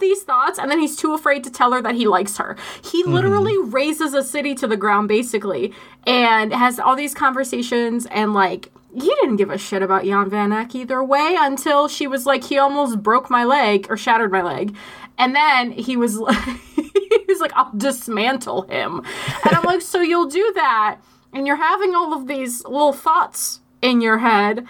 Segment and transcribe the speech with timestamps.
[0.00, 2.56] these thoughts and then he's too afraid to tell her that he likes her.
[2.82, 3.12] He mm-hmm.
[3.12, 5.72] literally razes a city to the ground basically
[6.06, 10.52] and has all these conversations and like he didn't give a shit about Jan van
[10.52, 14.42] Eck either way until she was like he almost broke my leg or shattered my
[14.42, 14.74] leg.
[15.18, 16.36] And then he was like
[16.74, 19.02] he was like I'll dismantle him.
[19.44, 20.98] And I'm like so you'll do that
[21.32, 24.66] and you're having all of these little thoughts in your head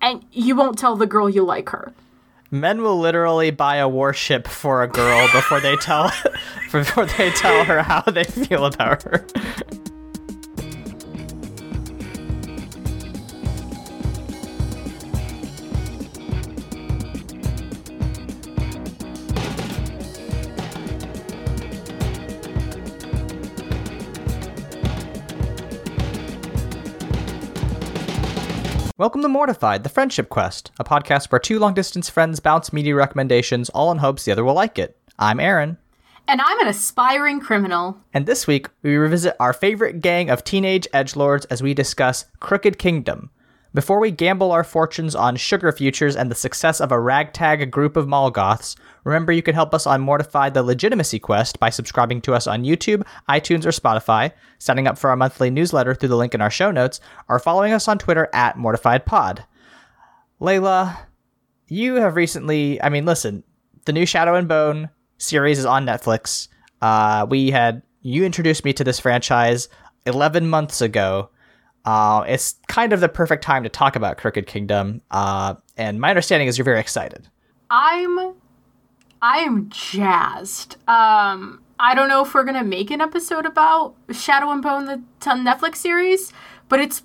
[0.00, 1.92] and you won't tell the girl you like her.
[2.52, 6.12] Men will literally buy a warship for a girl before they tell
[6.72, 9.26] before they tell her how they feel about her.
[29.02, 32.94] Welcome to Mortified, the Friendship Quest, a podcast where two long distance friends bounce media
[32.94, 34.96] recommendations, all in hopes the other will like it.
[35.18, 35.76] I'm Aaron.
[36.28, 37.98] And I'm an aspiring criminal.
[38.14, 42.26] And this week, we revisit our favorite gang of teenage edge lords as we discuss
[42.38, 43.30] Crooked Kingdom,
[43.74, 47.96] before we gamble our fortunes on sugar futures and the success of a ragtag group
[47.96, 52.34] of Molgoths, remember you can help us on Mortify the Legitimacy Quest by subscribing to
[52.34, 56.34] us on YouTube, iTunes, or Spotify, signing up for our monthly newsletter through the link
[56.34, 59.44] in our show notes, or following us on Twitter at MortifiedPod.
[60.38, 60.98] Layla,
[61.68, 63.42] you have recently, I mean, listen,
[63.86, 66.48] the new Shadow and Bone series is on Netflix.
[66.82, 69.70] Uh, we had, you introduced me to this franchise
[70.04, 71.30] 11 months ago
[71.84, 75.02] uh, it's kind of the perfect time to talk about Crooked Kingdom.
[75.10, 77.28] Uh, and my understanding is you're very excited.
[77.70, 78.34] I'm,
[79.20, 80.76] I am jazzed.
[80.88, 85.02] Um, I don't know if we're gonna make an episode about Shadow and Bone, the
[85.20, 86.32] Netflix series,
[86.68, 87.02] but it's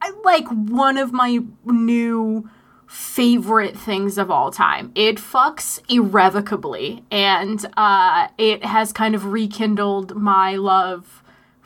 [0.00, 2.50] I like one of my new
[2.86, 4.92] favorite things of all time.
[4.94, 11.22] It fucks irrevocably, and uh, it has kind of rekindled my love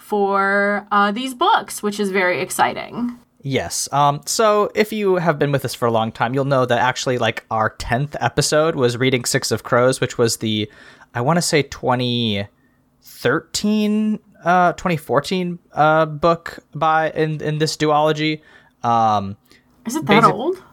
[0.08, 3.18] for uh, these books, which is very exciting.
[3.42, 3.88] Yes.
[3.92, 6.78] Um, so if you have been with us for a long time, you'll know that
[6.78, 10.70] actually, like, our 10th episode was reading Six of Crows, which was the,
[11.14, 18.40] I want to say 2013, uh, 2014 uh, book by in, in this duology.
[18.82, 19.36] Um,
[19.86, 20.64] is it that basic- old?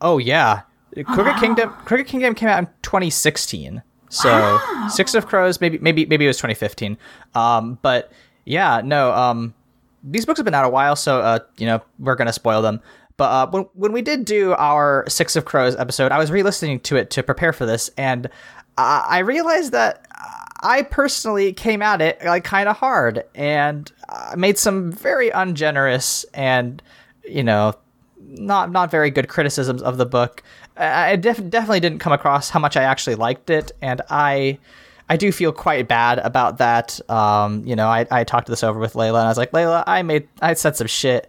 [0.00, 0.60] Oh, yeah.
[1.02, 3.82] Crooked Kingdom Crooked Kingdom came out in 2016.
[4.10, 4.86] So wow.
[4.90, 6.96] Six of Crows, maybe maybe maybe it was 2015.
[7.34, 8.12] Um, but
[8.44, 9.12] yeah, no.
[9.12, 9.54] Um,
[10.02, 12.80] these books have been out a while, so uh, you know we're gonna spoil them.
[13.16, 16.80] But uh, when when we did do our Six of Crows episode, I was re-listening
[16.80, 18.28] to it to prepare for this, and
[18.76, 20.06] I realized that
[20.62, 26.24] I personally came at it like kind of hard and uh, made some very ungenerous
[26.34, 26.82] and
[27.24, 27.74] you know
[28.18, 30.42] not not very good criticisms of the book.
[30.76, 34.58] I def- definitely didn't come across how much I actually liked it, and I
[35.08, 36.98] I do feel quite bad about that.
[37.10, 39.84] Um, you know, I, I talked this over with Layla, and I was like, Layla,
[39.86, 41.28] I made I said some shit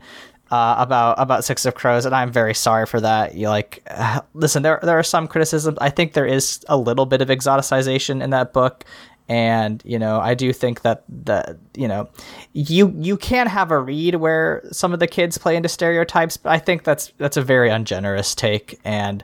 [0.52, 3.36] uh, about about Six of Crows, and I'm very sorry for that.
[3.36, 5.78] You like, uh, listen, there there are some criticisms.
[5.82, 8.86] I think there is a little bit of exoticization in that book,
[9.28, 12.10] and you know, I do think that the you know,
[12.54, 16.52] you you can have a read where some of the kids play into stereotypes, but
[16.52, 19.24] I think that's that's a very ungenerous take, and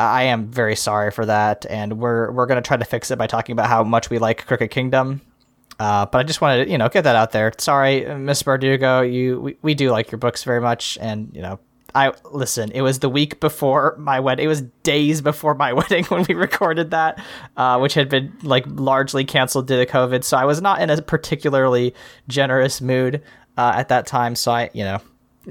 [0.00, 3.26] I am very sorry for that, and we're we're gonna try to fix it by
[3.26, 5.20] talking about how much we like Crooked Kingdom.
[5.78, 7.52] Uh, but I just wanted to, you know, get that out there.
[7.56, 11.58] Sorry, Miss Bardugo, you we, we do like your books very much, and you know,
[11.94, 12.70] I listen.
[12.72, 14.44] It was the week before my wedding.
[14.44, 17.22] It was days before my wedding when we recorded that,
[17.56, 20.24] uh, which had been like largely canceled due to COVID.
[20.24, 21.94] So I was not in a particularly
[22.28, 23.22] generous mood
[23.56, 24.34] uh, at that time.
[24.34, 25.00] So I, you know,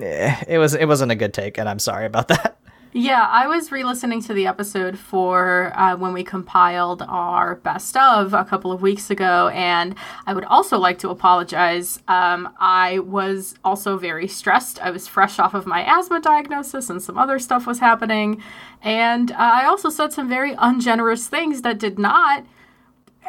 [0.02, 2.58] eh, it was it wasn't a good take, and I'm sorry about that.
[2.92, 7.96] Yeah, I was re listening to the episode for uh, when we compiled our best
[7.96, 9.94] of a couple of weeks ago, and
[10.26, 12.02] I would also like to apologize.
[12.08, 14.80] Um, I was also very stressed.
[14.80, 18.42] I was fresh off of my asthma diagnosis, and some other stuff was happening.
[18.82, 22.44] And uh, I also said some very ungenerous things that did not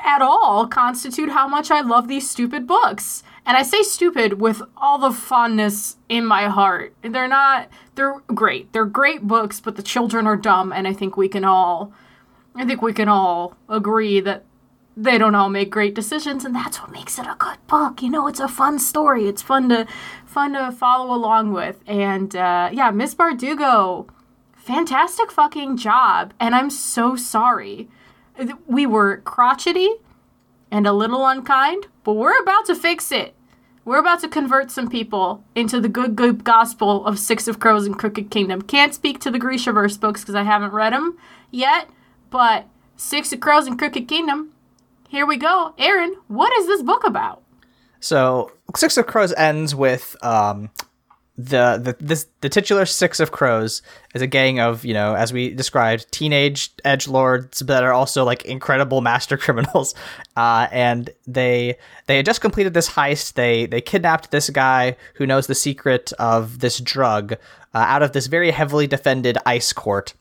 [0.05, 3.23] at all constitute how much I love these stupid books.
[3.47, 6.94] And I say stupid with all the fondness in my heart.
[7.02, 8.73] They're not, they're great.
[8.73, 10.73] They're great books, but the children are dumb.
[10.73, 11.93] And I think we can all,
[12.55, 14.44] I think we can all agree that
[14.97, 16.44] they don't all make great decisions.
[16.44, 18.03] And that's what makes it a good book.
[18.03, 19.26] You know, it's a fun story.
[19.26, 19.87] It's fun to,
[20.26, 21.81] fun to follow along with.
[21.87, 24.08] And uh, yeah, Miss Bardugo,
[24.53, 26.35] fantastic fucking job.
[26.38, 27.88] And I'm so sorry.
[28.67, 29.91] We were crotchety
[30.71, 33.35] and a little unkind, but we're about to fix it.
[33.85, 37.87] We're about to convert some people into the good, good gospel of Six of Crows
[37.87, 38.63] and Crooked Kingdom.
[38.63, 41.19] Can't speak to the Grishaverse books because I haven't read them
[41.51, 41.89] yet,
[42.31, 42.67] but
[42.97, 44.53] Six of Crows and Crooked Kingdom.
[45.09, 45.75] Here we go.
[45.79, 47.43] Aaron, what is this book about?
[47.99, 50.71] So Six of Crows ends with um,
[51.45, 53.83] the the this the titular Six of Crows
[54.15, 58.25] is a gang of you know as we described teenage edge lords that are also
[58.25, 59.95] like incredible master criminals,
[60.37, 63.35] uh, and they they had just completed this heist.
[63.35, 67.37] They they kidnapped this guy who knows the secret of this drug uh,
[67.75, 70.15] out of this very heavily defended ice court,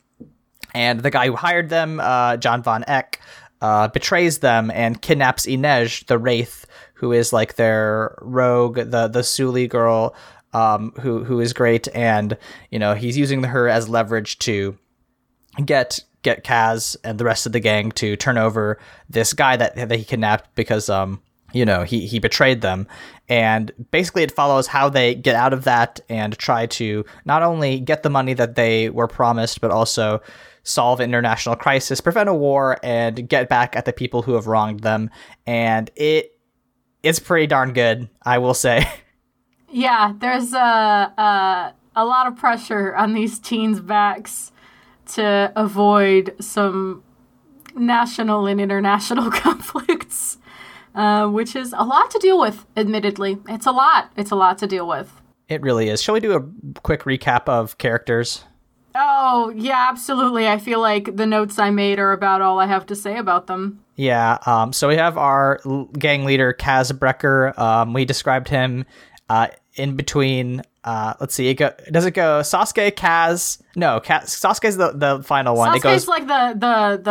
[0.74, 3.20] and the guy who hired them, uh, John von Eck.
[3.62, 9.22] Uh, betrays them and kidnaps Inej, the wraith, who is like their rogue, the the
[9.22, 10.16] Suli girl,
[10.54, 12.38] um, who who is great, and
[12.72, 14.78] you know he's using her as leverage to
[15.64, 18.78] get get Kaz and the rest of the gang to turn over
[19.10, 21.22] this guy that that he kidnapped because um
[21.54, 22.88] you know he he betrayed them.
[23.28, 27.80] And basically it follows how they get out of that and try to not only
[27.80, 30.22] get the money that they were promised but also
[30.64, 34.82] solve international crisis prevent a war and get back at the people who have wronged
[34.82, 35.10] them.
[35.46, 36.36] And it
[37.02, 38.86] it's pretty darn good i will say
[39.72, 44.52] Yeah, there's a, a a lot of pressure on these teens' backs
[45.14, 47.04] to avoid some
[47.76, 50.38] national and international conflicts,
[50.96, 52.66] uh, which is a lot to deal with.
[52.78, 54.12] Admittedly, it's a lot.
[54.16, 55.12] It's a lot to deal with.
[55.48, 56.02] It really is.
[56.02, 58.46] Shall we do a quick recap of characters?
[58.96, 60.48] Oh yeah, absolutely.
[60.48, 63.48] I feel like the notes I made are about all I have to say about
[63.48, 63.84] them.
[63.96, 64.38] Yeah.
[64.46, 65.60] Um, so we have our
[65.98, 67.58] gang leader Kaz Brekker.
[67.58, 68.86] Um, we described him
[69.30, 69.48] uh,
[69.80, 70.62] in between.
[70.84, 71.48] Uh, let's see.
[71.50, 73.62] It go, does it go Sasuke, Kaz?
[73.76, 75.70] No, Kaz, Sasuke's the, the final one.
[75.70, 77.02] Sasuke's it goes like the the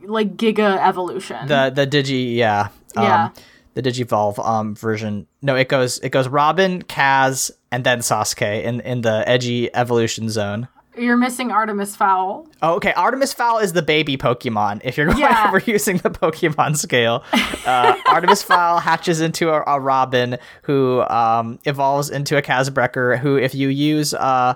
[0.00, 1.46] the like Giga evolution.
[1.48, 2.36] the the Digi.
[2.36, 2.68] Yeah.
[2.96, 3.30] Um, Yeah.
[3.74, 5.28] The Digivolve um, version.
[5.40, 10.30] No, it goes it goes Robin, Kaz, and then Sasuke in in the edgy evolution
[10.30, 10.66] zone.
[10.98, 12.46] You're missing Artemis Fowl.
[12.62, 12.92] Oh, okay.
[12.92, 14.80] Artemis Fowl is the baby Pokemon.
[14.84, 15.50] If you're going Yeah.
[15.52, 17.24] we're using the Pokemon scale,
[17.66, 23.18] uh, Artemis Fowl hatches into a, a Robin who um, evolves into a Kaz Brekker.
[23.18, 24.54] Who, if you use uh,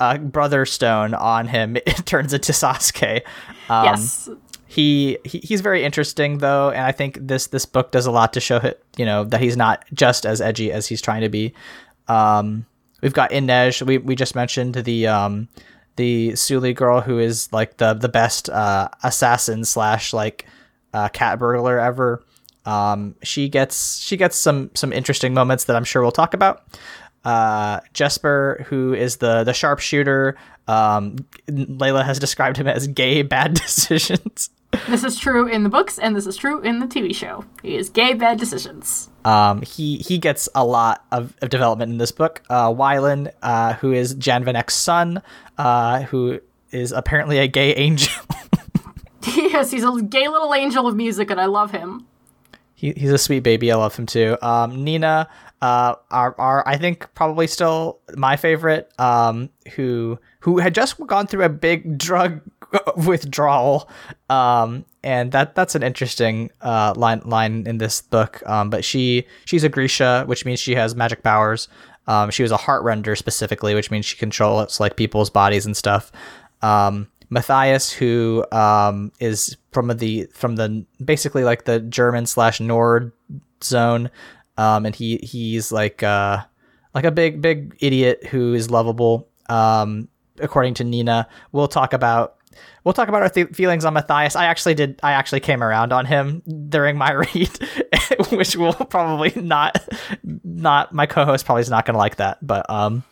[0.00, 3.22] a Brother Stone on him, it turns into Sasuke.
[3.68, 4.28] Um, yes.
[4.66, 8.32] he, he he's very interesting though, and I think this this book does a lot
[8.34, 11.28] to show it, you know that he's not just as edgy as he's trying to
[11.28, 11.52] be.
[12.08, 12.66] Um,
[13.02, 13.82] we've got Inej.
[13.82, 15.48] We we just mentioned the um
[15.96, 20.46] the Suli girl who is like the the best uh, assassin slash like
[20.92, 22.22] uh, cat burglar ever.
[22.64, 26.64] Um, she gets she gets some some interesting moments that I'm sure we'll talk about.
[27.24, 30.36] Uh, Jesper, who is the the sharpshooter,
[30.68, 31.16] um,
[31.48, 34.50] Layla has described him as gay bad decisions.
[34.88, 37.44] This is true in the books, and this is true in the TV show.
[37.62, 39.10] He is gay bad decisions.
[39.24, 42.42] Um, he he gets a lot of, of development in this book.
[42.48, 45.22] Uh, Wylan, uh, who is Jan Van Eck's son,
[45.58, 46.40] uh, who
[46.70, 48.12] is apparently a gay angel.
[49.36, 52.06] yes, he's a gay little angel of music, and I love him.
[52.74, 53.72] he, he's a sweet baby.
[53.72, 54.36] I love him too.
[54.42, 55.28] Um, Nina,
[55.62, 58.92] uh, are are I think probably still my favorite.
[59.00, 62.40] Um, who who had just gone through a big drug
[62.96, 63.88] withdrawal.
[64.28, 68.42] Um, and that that's an interesting uh line line in this book.
[68.46, 71.68] Um, but she she's a Grisha, which means she has magic powers.
[72.08, 75.76] Um, she was a heart render specifically, which means she controls like people's bodies and
[75.76, 76.12] stuff.
[76.62, 83.12] Um, Matthias, who um, is from the from the basically like the German slash Nord
[83.62, 84.10] zone,
[84.56, 86.42] um, and he he's like uh,
[86.94, 89.28] like a big big idiot who is lovable.
[89.48, 92.35] Um, according to Nina, we'll talk about
[92.84, 94.36] we'll talk about our th- feelings on Matthias.
[94.36, 95.00] I actually did.
[95.02, 97.50] I actually came around on him during my read,
[98.30, 99.78] which will probably not
[100.44, 103.04] not my co-host probably is not going to like that, but um.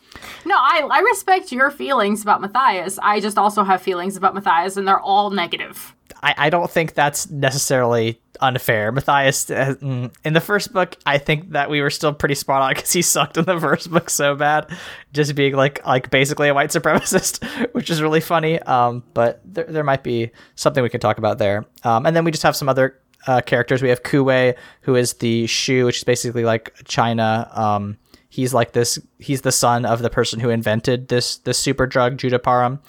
[0.45, 2.97] No, I, I respect your feelings about Matthias.
[3.01, 5.94] I just also have feelings about Matthias, and they're all negative.
[6.25, 8.91] I, I don't think that's necessarily unfair.
[8.91, 12.63] Matthias, uh, mm, in the first book, I think that we were still pretty spot
[12.63, 14.75] on because he sucked in the first book so bad,
[15.13, 18.59] just being like like basically a white supremacist, which is really funny.
[18.61, 21.65] Um, but there, there might be something we can talk about there.
[21.83, 23.83] Um, and then we just have some other uh, characters.
[23.83, 27.51] We have Kuwei, who is the Shu, which is basically like China.
[27.53, 28.97] Um, he's like this.
[29.19, 32.79] He's the son of the person who invented this this super drug, jurda parem.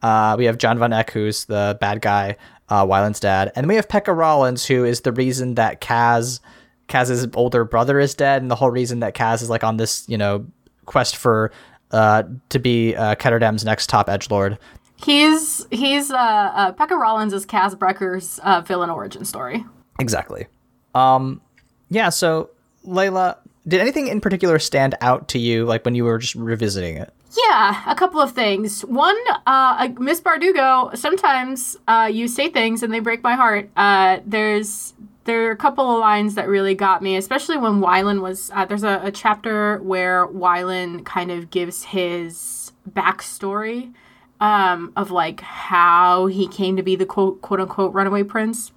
[0.00, 2.36] Uh, we have John Von Eck, who's the bad guy,
[2.70, 6.40] uh, Wylan's dad, and then we have Pekka Rollins, who is the reason that Kaz,
[6.88, 10.08] Kaz's older brother, is dead, and the whole reason that Kaz is like on this,
[10.08, 10.46] you know,
[10.86, 11.52] quest for
[11.90, 14.58] uh, to be uh, Ketterdam's next top edge lord.
[14.96, 19.64] He's he's uh, uh Pekka Rollins is Kaz Brekker's uh, villain origin story.
[20.00, 20.46] Exactly.
[20.94, 21.40] Um,
[21.88, 22.08] yeah.
[22.08, 22.50] So
[22.86, 26.96] Layla, did anything in particular stand out to you, like when you were just revisiting
[26.96, 27.12] it?
[27.36, 28.82] Yeah, a couple of things.
[28.82, 29.16] One,
[29.46, 30.96] uh, Miss Bardugo.
[30.96, 33.68] Sometimes uh, you say things and they break my heart.
[33.76, 34.94] Uh, there's
[35.24, 38.50] there are a couple of lines that really got me, especially when Wylan was.
[38.54, 43.92] Uh, there's a, a chapter where Wylan kind of gives his backstory
[44.40, 48.72] um, of like how he came to be the quote quote unquote runaway prince.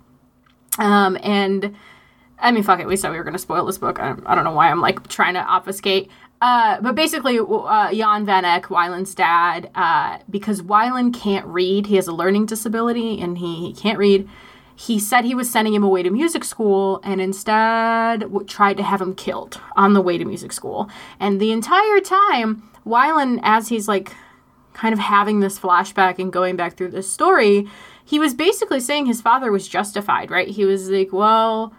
[0.77, 1.75] Um, and
[2.39, 3.99] I mean, fuck it, we said we were going to spoil this book.
[3.99, 6.09] I, I, don't know why I'm like trying to obfuscate.
[6.41, 11.95] Uh, but basically, uh, Jan Van Eck, Wylan's dad, uh, because Wylan can't read, he
[11.97, 14.27] has a learning disability and he, he can't read.
[14.75, 18.83] He said he was sending him away to music school and instead w- tried to
[18.83, 20.89] have him killed on the way to music school.
[21.19, 24.11] And the entire time, Wylan, as he's like
[24.73, 27.67] kind of having this flashback and going back through this story,
[28.03, 30.47] he was basically saying his father was justified, right?
[30.47, 31.71] He was like, well,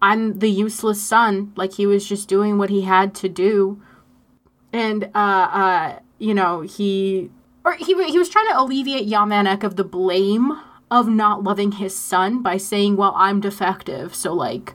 [0.00, 1.52] I'm the useless son.
[1.56, 3.82] Like he was just doing what he had to do.
[4.72, 7.30] And, uh, uh, you know, he,
[7.64, 10.52] or he, he was trying to alleviate Jan Van Eck of the blame
[10.90, 14.14] of not loving his son by saying, well, I'm defective.
[14.14, 14.74] So, like,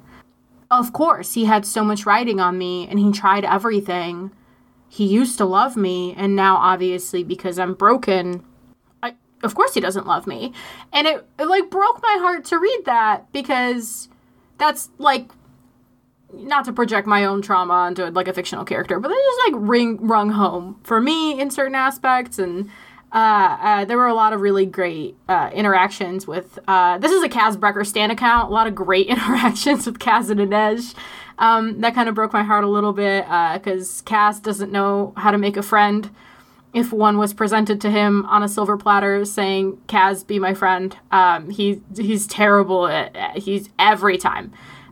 [0.71, 4.31] of course, he had so much writing on me and he tried everything
[4.95, 8.43] he used to love me and now obviously because i'm broken
[9.03, 10.53] I, of course he doesn't love me
[10.93, 14.07] and it, it like broke my heart to read that because
[14.57, 15.29] that's like
[16.39, 19.61] not to project my own trauma onto like a fictional character but it just like
[19.67, 22.69] ring rung home for me in certain aspects and
[23.15, 26.59] uh, uh, there were a lot of really great uh, interactions with.
[26.67, 28.49] Uh, this is a Kaz Brekker Stan account.
[28.49, 30.93] A lot of great interactions with Kaz and Inej.
[31.37, 35.13] Um, that kind of broke my heart a little bit because uh, Kaz doesn't know
[35.15, 36.09] how to make a friend.
[36.73, 40.97] If one was presented to him on a silver platter saying, Kaz, be my friend,
[41.09, 44.51] um, he, he's terrible at, he's every time.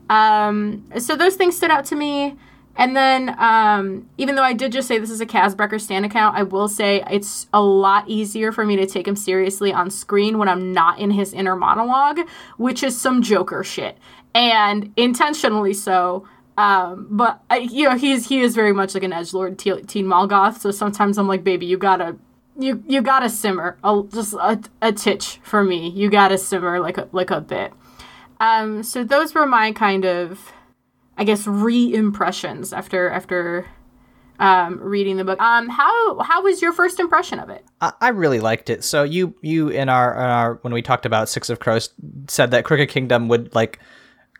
[0.09, 2.35] Um, so those things stood out to me.
[2.75, 6.03] And then, um, even though I did just say this is a Kaz Brekker Stan
[6.05, 9.91] account, I will say it's a lot easier for me to take him seriously on
[9.91, 12.21] screen when I'm not in his inner monologue,
[12.57, 13.97] which is some Joker shit,
[14.33, 16.27] and intentionally so.
[16.57, 20.05] Um, but you know, he's he is very much like an edge lord teen, teen
[20.07, 20.57] Molgoth.
[20.59, 22.15] So sometimes I'm like, baby, you gotta
[22.57, 25.89] you you gotta simmer a, just a, a titch for me.
[25.89, 27.71] You gotta simmer like a like a bit.
[28.43, 30.51] Um, so those were my kind of,
[31.17, 33.65] I guess, re-impressions after after
[34.37, 35.39] um, reading the book.
[35.39, 37.63] Um, how how was your first impression of it?
[37.79, 38.83] I, I really liked it.
[38.83, 41.91] So you you in our in our when we talked about Six of Crows
[42.27, 43.79] said that Crooked Kingdom would like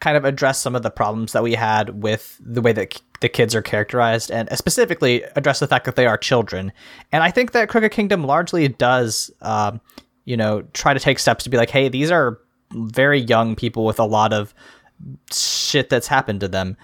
[0.01, 3.29] kind of address some of the problems that we had with the way that the
[3.29, 6.73] kids are characterized and specifically address the fact that they are children.
[7.13, 9.79] And I think that Crooked Kingdom largely does, um,
[10.25, 12.39] you know, try to take steps to be like, hey, these are
[12.73, 14.53] very young people with a lot of
[15.31, 16.77] shit that's happened to them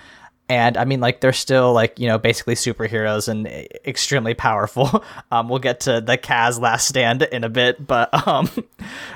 [0.50, 3.48] and I mean, like they're still like you know basically superheroes and
[3.86, 5.04] extremely powerful.
[5.32, 8.50] Um, we'll get to the Kaz Last Stand in a bit, but um,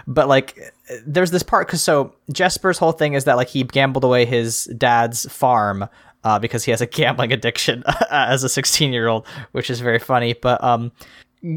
[0.05, 0.59] but like
[1.07, 4.65] there's this part because so Jesper's whole thing is that like he gambled away his
[4.77, 5.89] dad's farm
[6.23, 9.97] uh, because he has a gambling addiction as a 16 year old, which is very
[9.97, 10.33] funny.
[10.33, 10.91] But um,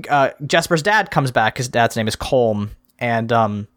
[0.08, 1.58] uh, Jesper's dad comes back.
[1.58, 3.68] His dad's name is Colm, and um,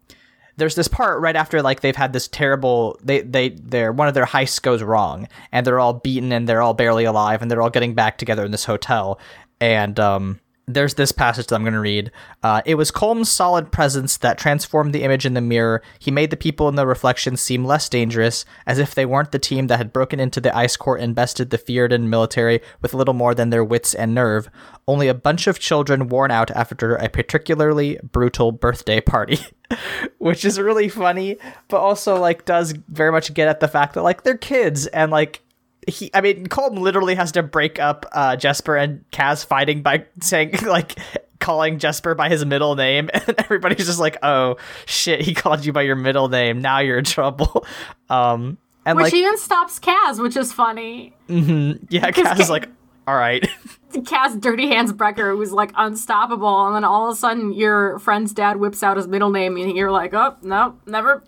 [0.60, 4.14] there's this part right after like they've had this terrible they they their one of
[4.14, 7.62] their heists goes wrong and they're all beaten and they're all barely alive and they're
[7.62, 9.18] all getting back together in this hotel
[9.60, 10.38] and um
[10.74, 12.12] there's this passage that I'm going to read.
[12.44, 15.82] Uh, it was Colm's solid presence that transformed the image in the mirror.
[15.98, 19.40] He made the people in the reflection seem less dangerous, as if they weren't the
[19.40, 23.14] team that had broken into the ice court and bested the Fjerdan military with little
[23.14, 24.48] more than their wits and nerve.
[24.86, 29.38] Only a bunch of children worn out after a particularly brutal birthday party.
[30.18, 31.36] Which is really funny,
[31.68, 35.10] but also like does very much get at the fact that like they're kids and
[35.10, 35.42] like
[35.86, 40.04] he I mean Colm literally has to break up uh Jesper and Kaz fighting by
[40.20, 40.98] saying like
[41.38, 45.72] calling Jesper by his middle name and everybody's just like, "Oh shit, he called you
[45.72, 46.60] by your middle name.
[46.60, 47.66] Now you're in trouble."
[48.08, 51.14] Um and which like even stops Kaz, which is funny.
[51.28, 52.68] Mm-hmm, yeah, Kaz is like,
[53.06, 53.46] "All right."
[53.92, 58.32] Kaz Dirty Hands Brekker was like unstoppable and then all of a sudden your friend's
[58.32, 61.22] dad whips out his middle name and you're like, "Oh, no, never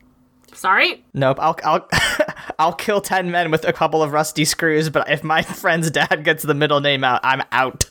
[0.54, 1.04] Sorry.
[1.14, 1.38] Nope.
[1.40, 1.88] I'll I'll
[2.59, 6.25] I'll kill ten men with a couple of rusty screws, but if my friend's dad
[6.25, 7.85] gets the middle name out, I'm out.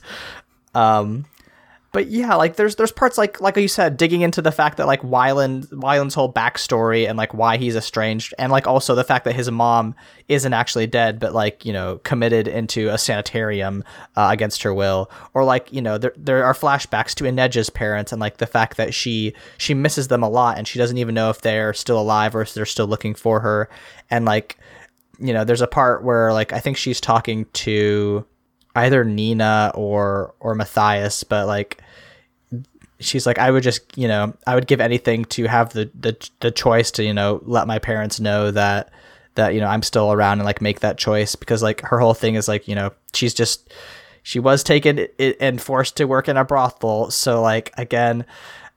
[0.74, 1.26] Um,
[1.92, 4.86] but yeah, like there's there's parts like like you said, digging into the fact that
[4.86, 9.26] like Wylan Wylan's whole backstory and like why he's estranged, and like also the fact
[9.26, 9.94] that his mom
[10.26, 13.84] isn't actually dead, but like you know committed into a sanitarium
[14.16, 18.10] uh, against her will, or like you know there there are flashbacks to Inej's parents
[18.10, 21.14] and like the fact that she she misses them a lot and she doesn't even
[21.14, 23.68] know if they're still alive or if they're still looking for her,
[24.10, 24.58] and like
[25.18, 28.24] you know there's a part where like I think she's talking to
[28.74, 31.82] either Nina or or Matthias, but like
[33.00, 36.16] she's like I would just you know I would give anything to have the the
[36.40, 38.90] the choice to you know let my parents know that
[39.34, 42.14] that you know I'm still around and like make that choice because like her whole
[42.14, 43.72] thing is like you know she's just
[44.22, 47.10] she was taken and forced to work in a brothel.
[47.10, 48.24] So like again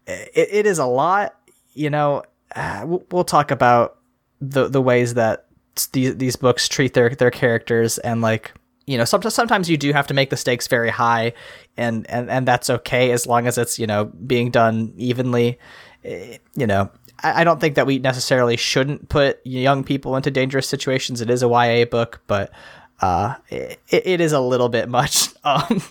[0.07, 1.35] it, it is a lot
[1.73, 2.23] you know
[2.55, 3.97] uh, we'll talk about
[4.41, 5.45] the the ways that
[5.91, 8.53] these these books treat their their characters and like
[8.85, 11.33] you know sometimes sometimes you do have to make the stakes very high
[11.77, 15.59] and and and that's okay as long as it's you know being done evenly.
[16.03, 16.89] Eh, you know
[17.23, 21.21] I, I don't think that we necessarily shouldn't put young people into dangerous situations.
[21.21, 22.51] It is a YA book but
[23.01, 25.29] uh it, it is a little bit much.
[25.45, 25.83] Um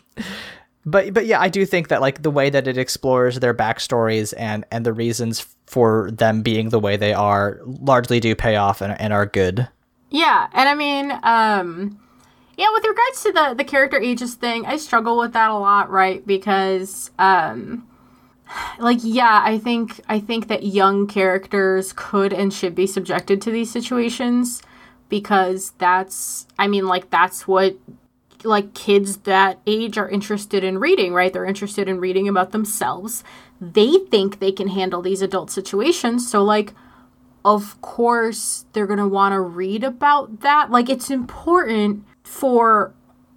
[0.85, 4.35] but but yeah I do think that like the way that it explores their backstories
[4.37, 8.81] and and the reasons for them being the way they are largely do pay off
[8.81, 9.69] and, and are good.
[10.11, 12.01] Yeah and I mean um
[12.57, 15.91] yeah, with regards to the the character ages thing, I struggle with that a lot,
[15.91, 16.25] right?
[16.27, 17.87] Because um
[18.79, 23.51] like yeah, I think I think that young characters could and should be subjected to
[23.51, 24.63] these situations
[25.09, 27.77] because that's I mean like that's what
[28.45, 31.33] like kids that age are interested in reading, right?
[31.33, 33.25] They're interested in reading about themselves.
[33.61, 36.31] They think they can handle these adult situations.
[36.31, 36.75] So like
[37.45, 40.71] of course they're going to want to read about that.
[40.71, 42.95] Like it's important for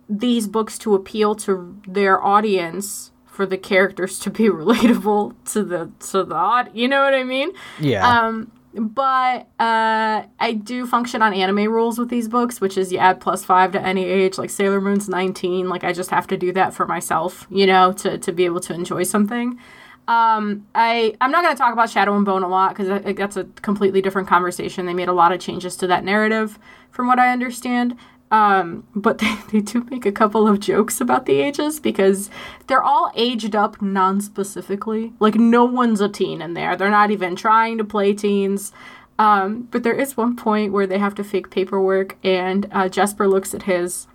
[0.09, 5.91] these books to appeal to their audience for the characters to be relatable to the
[5.99, 11.21] to the odd you know what i mean yeah um but uh i do function
[11.21, 14.37] on anime rules with these books which is you add plus five to any age
[14.37, 17.91] like sailor moon's 19 like i just have to do that for myself you know
[17.91, 19.59] to to be able to enjoy something
[20.07, 23.35] um, I I'm not going to talk about Shadow and Bone a lot because that's
[23.35, 24.85] a completely different conversation.
[24.85, 26.57] They made a lot of changes to that narrative,
[26.91, 27.97] from what I understand.
[28.29, 32.29] Um, but they, they do make a couple of jokes about the ages because
[32.67, 35.13] they're all aged up non specifically.
[35.19, 36.75] Like, no one's a teen in there.
[36.75, 38.71] They're not even trying to play teens.
[39.19, 43.27] Um, but there is one point where they have to fake paperwork, and uh, Jesper
[43.27, 44.07] looks at his,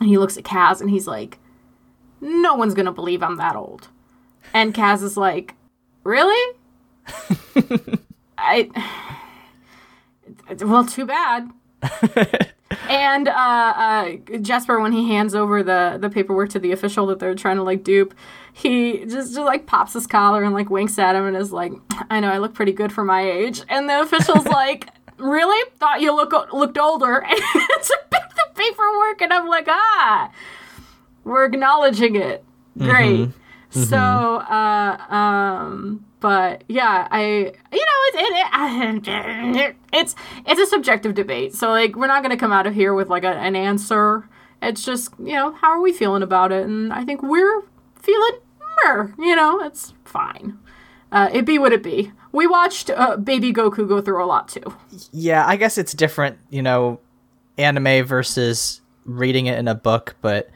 [0.00, 1.38] and he looks at Kaz, and he's like,
[2.20, 3.88] No one's gonna believe I'm that old.
[4.54, 5.54] And Kaz is like,
[6.04, 6.58] Really?
[8.38, 8.70] I.
[10.60, 11.50] Well, too bad.
[12.88, 17.18] and uh, uh, Jesper, when he hands over the the paperwork to the official that
[17.18, 18.14] they're trying to like dupe,
[18.52, 21.72] he just, just like pops his collar and like winks at him and is like,
[22.10, 25.70] "I know I look pretty good for my age." And the official's like, "Really?
[25.76, 30.30] Thought you look looked older?" And it's the paperwork, and I'm like, "Ah,
[31.24, 32.44] we're acknowledging it.
[32.78, 33.40] Great." Mm-hmm.
[33.74, 33.82] Mm-hmm.
[33.82, 41.12] So, uh, um, but yeah, I you know it, it, it, it's it's a subjective
[41.12, 41.54] debate.
[41.54, 44.26] So like we're not gonna come out of here with like a, an answer.
[44.62, 47.60] It's just you know how are we feeling about it, and I think we're
[47.96, 48.40] feeling
[49.18, 50.58] you know it's fine.
[51.12, 52.10] Uh, it be what it be.
[52.32, 54.74] We watched uh, Baby Goku go through a lot too.
[55.12, 57.00] Yeah, I guess it's different, you know,
[57.58, 60.48] anime versus reading it in a book, but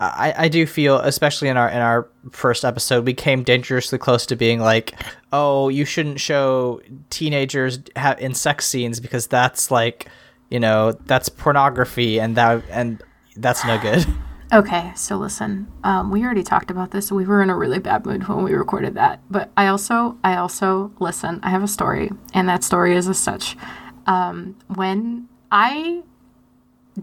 [0.00, 4.26] I, I do feel, especially in our in our first episode, we came dangerously close
[4.26, 4.94] to being like,
[5.32, 6.80] oh, you shouldn't show
[7.10, 10.06] teenagers ha- in sex scenes because that's like,
[10.50, 13.02] you know, that's pornography, and that and
[13.36, 14.06] that's no good.
[14.50, 17.12] Okay, so listen, um, we already talked about this.
[17.12, 20.36] We were in a really bad mood when we recorded that, but I also, I
[20.36, 21.38] also listen.
[21.42, 23.58] I have a story, and that story is as such.
[24.06, 26.02] Um, when I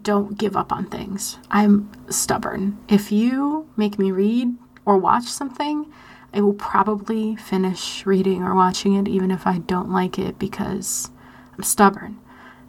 [0.03, 1.37] don't give up on things.
[1.49, 2.77] I'm stubborn.
[2.87, 4.55] If you make me read
[4.85, 5.91] or watch something,
[6.33, 11.09] I will probably finish reading or watching it even if I don't like it because
[11.55, 12.19] I'm stubborn.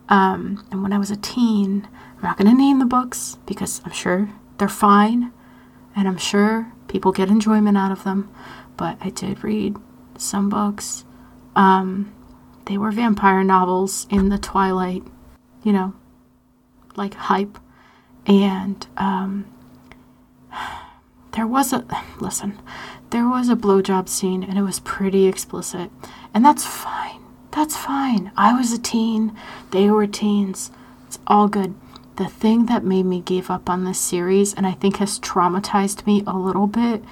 [0.08, 3.82] Um, and when I was a teen, I'm not going to name the books because
[3.84, 5.32] I'm sure they're fine
[5.96, 8.30] and I'm sure people get enjoyment out of them.
[8.76, 9.76] But I did read
[10.16, 11.04] some books.
[11.56, 12.14] Um,
[12.66, 15.02] they were vampire novels in the twilight,
[15.62, 15.94] you know,
[16.96, 17.58] like hype.
[18.26, 19.46] And um,
[21.32, 21.84] there was a
[22.18, 22.58] listen,
[23.10, 25.90] there was a blowjob scene, and it was pretty explicit,
[26.34, 27.20] and that's fine.
[27.52, 28.32] That's fine.
[28.36, 29.36] I was a teen.
[29.70, 30.70] They were teens.
[31.06, 31.74] It's all good.
[32.16, 36.06] The thing that made me give up on this series, and I think has traumatized
[36.06, 37.04] me a little bit,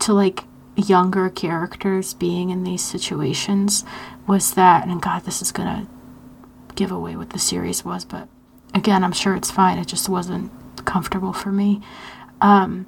[0.00, 3.84] to like younger characters being in these situations,
[4.26, 5.86] was that, and God, this is gonna
[6.74, 8.28] give away what the series was, but
[8.78, 9.78] again, I'm sure it's fine.
[9.78, 10.50] It just wasn't
[10.86, 11.82] comfortable for me.
[12.40, 12.86] Um,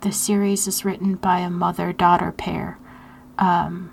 [0.00, 2.78] the series is written by a mother daughter pair.
[3.38, 3.90] Um,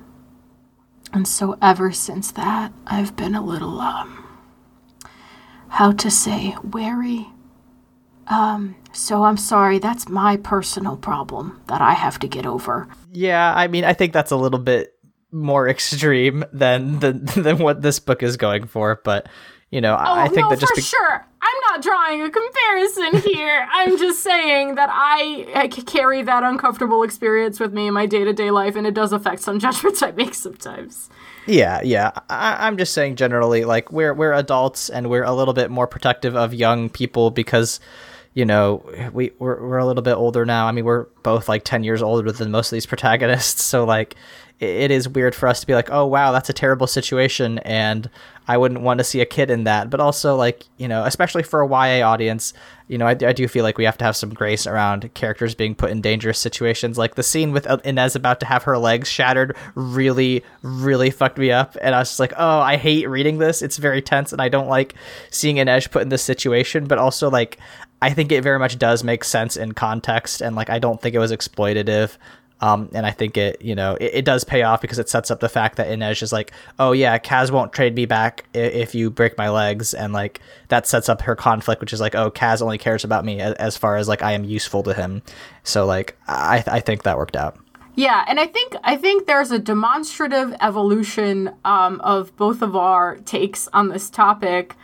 [1.14, 4.26] and so ever since that, I've been a little, um,
[5.70, 7.28] how to say, wary
[8.28, 12.88] Um, so I'm sorry, that's my personal problem that I have to get over.
[13.12, 14.94] Yeah, I mean, I think that's a little bit
[15.32, 19.28] more extreme than than, than what this book is going for, but
[19.70, 21.25] you know, Oh, I think no, that just for be- sure.
[21.76, 23.68] Not drawing a comparison here.
[23.70, 28.32] I'm just saying that I carry that uncomfortable experience with me in my day to
[28.32, 31.10] day life, and it does affect some judgments I make sometimes.
[31.48, 32.12] Yeah, yeah.
[32.30, 35.86] I, I'm just saying generally, like we're we're adults and we're a little bit more
[35.86, 37.82] protective of young people because,
[38.34, 40.68] you know, we we're, we're a little bit older now.
[40.68, 44.16] I mean, we're both like ten years older than most of these protagonists, so like
[44.62, 48.10] it is weird for us to be like, oh wow, that's a terrible situation, and
[48.48, 49.90] I wouldn't want to see a kid in that.
[49.90, 52.54] But also, like you know, especially for a YA audience,
[52.88, 55.56] you know, I, I do feel like we have to have some grace around characters
[55.56, 56.98] being put in dangerous situations.
[56.98, 61.52] Like the scene with Inej about to have her legs shattered really, really fucked me
[61.52, 61.76] up.
[61.82, 63.62] And I was just like, oh, I hate reading this.
[63.62, 64.94] It's very tense, and I don't like
[65.32, 66.86] seeing Inej put in this situation.
[66.86, 67.58] But also, like,
[68.02, 71.16] I think it very much does make sense in context, and like, I don't think
[71.16, 72.18] it was exploitative.
[72.62, 75.30] Um, and I think it, you know, it, it, does pay off because it sets
[75.30, 78.74] up the fact that Inej is like, oh yeah, Kaz won't trade me back if,
[78.74, 80.40] if, you break my legs, and like
[80.70, 83.56] that sets up her conflict, which is like, oh, Kaz only cares about me as,
[83.56, 85.22] as far as like I am useful to him.
[85.64, 87.60] So like, I I think that worked out.
[87.96, 93.18] Yeah, and I think I think there's a demonstrative evolution um, of both of our
[93.18, 94.76] takes on this topic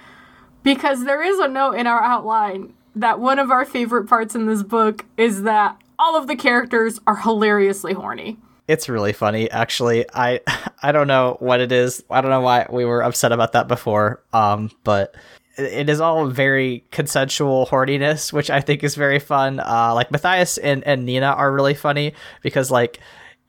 [0.64, 4.46] because there is a note in our outline that one of our favorite parts in
[4.46, 8.40] this book is that all of the characters are hilariously horny.
[8.68, 10.06] It's really funny, actually.
[10.14, 10.42] I
[10.84, 12.04] I don't know what it is.
[12.10, 14.24] I don't know why we were upset about that before.
[14.34, 15.16] Um, but
[15.58, 19.60] it is all very consensual horniness, which I think is very fun.
[19.60, 23.00] Uh, like Matthias and, and Nina are really funny because like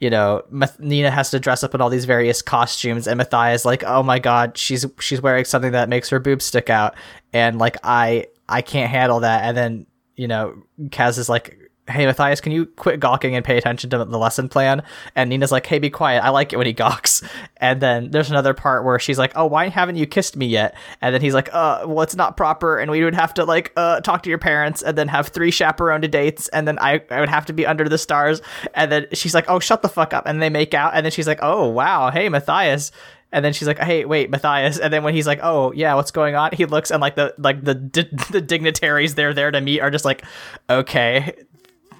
[0.01, 0.43] you know,
[0.81, 4.19] Nina has to dress up in all these various costumes, and Matthias like, oh my
[4.19, 6.97] god, she's she's wearing something that makes her boobs stick out,
[7.33, 9.45] and like I I can't handle that.
[9.45, 9.87] And then
[10.17, 11.57] you know, Kaz is like,
[11.89, 14.83] hey Matthias, can you quit gawking and pay attention to the lesson plan?
[15.17, 16.23] And Nina's like, hey, be quiet.
[16.23, 17.23] I like it when he gawks.
[17.57, 20.77] And then there's another part where she's like, oh, why haven't you kissed me yet?
[21.01, 23.73] And then he's like, uh, well, it's not proper, and we would have to like
[23.77, 27.21] uh talk to your parents, and then have three chaperoned dates, and then I I
[27.21, 28.43] would have to be under the stars.
[28.75, 30.25] And then she's like, oh, shut the fuck up.
[30.27, 32.93] And they make out, and then she's like, oh wow, hey Matthias.
[33.35, 36.11] And then she's like, "Hey, wait, Matthias." And then when he's like, "Oh, yeah, what's
[36.11, 37.75] going on?" He looks and like the like the
[38.31, 40.23] the dignitaries they're there to meet are just like,
[40.69, 41.33] "Okay,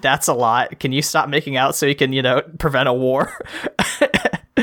[0.03, 0.79] that's a lot.
[0.79, 3.33] Can you stop making out so you can, you know, prevent a war?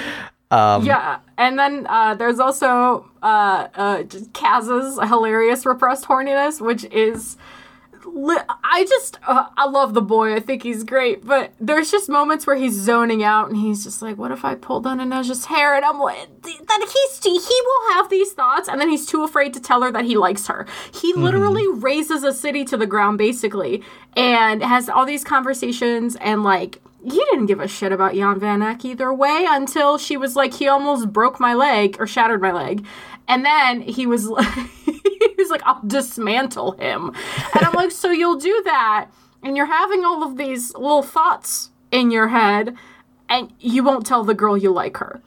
[0.52, 7.36] um, yeah, and then uh, there's also uh, uh, Kaz's hilarious repressed horniness, which is.
[8.28, 10.34] I just, uh, I love the boy.
[10.34, 14.02] I think he's great, but there's just moments where he's zoning out and he's just
[14.02, 17.94] like, "What if I pulled on Inej's hair?" And I'm like, "That he's he will
[17.94, 20.66] have these thoughts, and then he's too afraid to tell her that he likes her.
[20.92, 21.80] He literally mm-hmm.
[21.80, 23.82] razes a city to the ground, basically,
[24.16, 28.62] and has all these conversations and like he didn't give a shit about Jan Van
[28.62, 32.52] Eck either way until she was like, he almost broke my leg or shattered my
[32.52, 32.84] leg.
[33.30, 34.44] And then he was like,
[34.84, 37.12] he was like, I'll dismantle him.
[37.54, 39.08] And I'm like, so you'll do that,
[39.44, 42.76] and you're having all of these little thoughts in your head,
[43.28, 45.22] and you won't tell the girl you like her.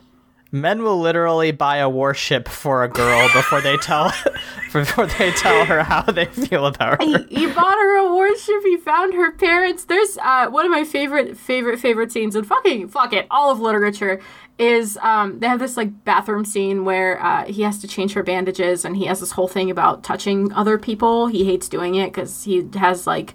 [0.52, 4.14] Men will literally buy a warship for a girl before they tell
[4.74, 7.08] before they tell her how they feel about her.
[7.08, 8.62] He, he bought her a warship.
[8.64, 9.86] He found her parents.
[9.86, 13.62] There's uh, one of my favorite favorite favorite scenes in fucking fuck it all of
[13.62, 14.22] literature
[14.60, 18.24] is um, they have this like bathroom scene where uh, he has to change her
[18.24, 21.28] bandages and he has this whole thing about touching other people.
[21.28, 23.34] He hates doing it because he has like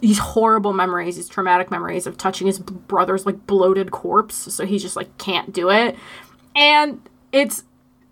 [0.00, 4.52] these horrible memories, these traumatic memories of touching his brother's like bloated corpse.
[4.52, 5.96] So he just like can't do it
[6.54, 7.00] and
[7.32, 7.64] it's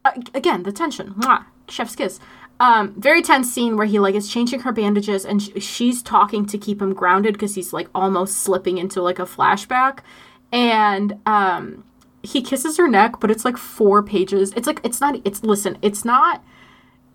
[0.05, 2.21] uh, again the tension Mwah, chef's kiss
[2.61, 6.45] um, very tense scene where he like is changing her bandages and sh- she's talking
[6.47, 10.01] to keep him grounded because he's like almost slipping into like a flashback
[10.51, 11.85] and um,
[12.23, 15.79] he kisses her neck but it's like four pages it's like it's not it's listen
[15.83, 16.43] it's not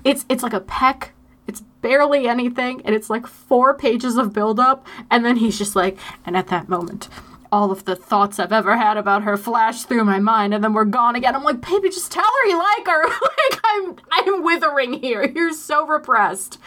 [0.03, 1.13] it's it's like a peck
[1.47, 5.97] it's barely anything and it's like four pages of buildup and then he's just like
[6.25, 7.09] and at that moment
[7.53, 10.73] all of the thoughts I've ever had about her flash through my mind, and then
[10.73, 11.35] we're gone again.
[11.35, 13.03] I'm like, baby, just tell her you like her.
[13.51, 15.23] like I'm, I'm withering here.
[15.23, 16.57] You're so repressed.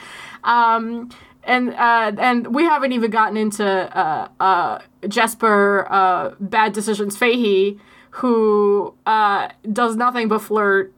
[0.44, 1.11] Um,
[1.42, 7.81] and uh, and we haven't even gotten into uh, uh, Jesper uh, Bad Decisions Fahey,
[8.17, 10.93] who uh, does nothing but flirt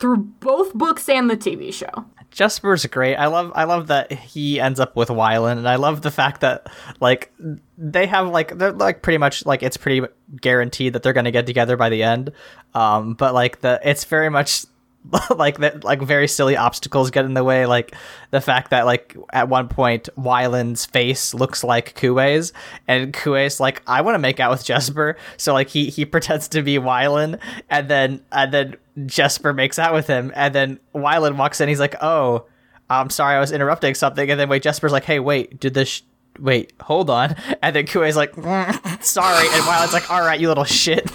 [0.00, 2.06] through both books and the TV show.
[2.30, 3.16] Jesper's great.
[3.16, 6.40] I love I love that he ends up with Wylan, and I love the fact
[6.42, 6.66] that
[7.00, 7.32] like
[7.76, 10.06] they have like they're like pretty much like it's pretty
[10.40, 12.32] guaranteed that they're gonna get together by the end.
[12.74, 14.64] Um, but like the it's very much
[15.36, 17.94] like that like very silly obstacles get in the way like
[18.30, 22.52] the fact that like at one point Wylan's face looks like Kuwei's
[22.86, 25.16] and Kuwei's like I want to make out with Jesper.
[25.36, 27.40] So like he he pretends to be Wylan
[27.70, 31.80] and then and then Jesper makes out with him and then Wylan walks in he's
[31.80, 32.44] like oh
[32.90, 35.88] I'm sorry I was interrupting something and then wait Jesper's like hey wait did this
[35.88, 36.02] sh-
[36.38, 40.48] wait hold on and then Kuwei's like "Mm, sorry and Wylan's like all right you
[40.48, 41.10] little shit.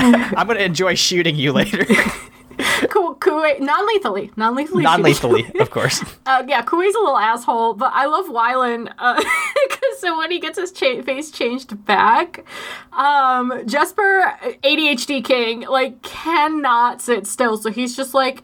[0.00, 1.84] I'm gonna enjoy shooting you later.
[2.88, 8.06] Ku- Kuwei non-lethally, non-lethally, non-lethally of course Uh, yeah, Kuwei's a little asshole, but I
[8.06, 12.44] love Wylan because so when he gets his cha- face changed back,
[12.92, 17.56] um, Jesper, ADHD king, like cannot sit still.
[17.56, 18.42] So he's just like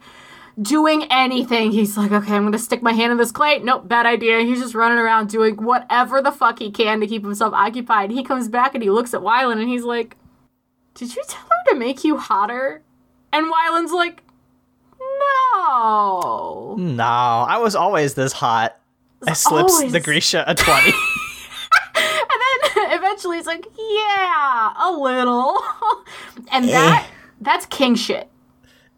[0.61, 1.71] doing anything.
[1.71, 3.59] He's like, okay, I'm gonna stick my hand in this clay.
[3.59, 4.41] Nope, bad idea.
[4.41, 8.11] He's just running around doing whatever the fuck he can to keep himself occupied.
[8.11, 10.15] He comes back and he looks at Wylan and he's like,
[10.93, 12.81] "Did you tell her to make you hotter?"
[13.33, 14.21] And Wylan's like,
[15.19, 18.77] "No." No, I was always this hot.
[19.27, 20.91] I slips always- the Grisha a 20.
[21.97, 25.57] And then eventually it's like, yeah, a little.
[26.51, 27.07] and that
[27.41, 28.29] that's king shit.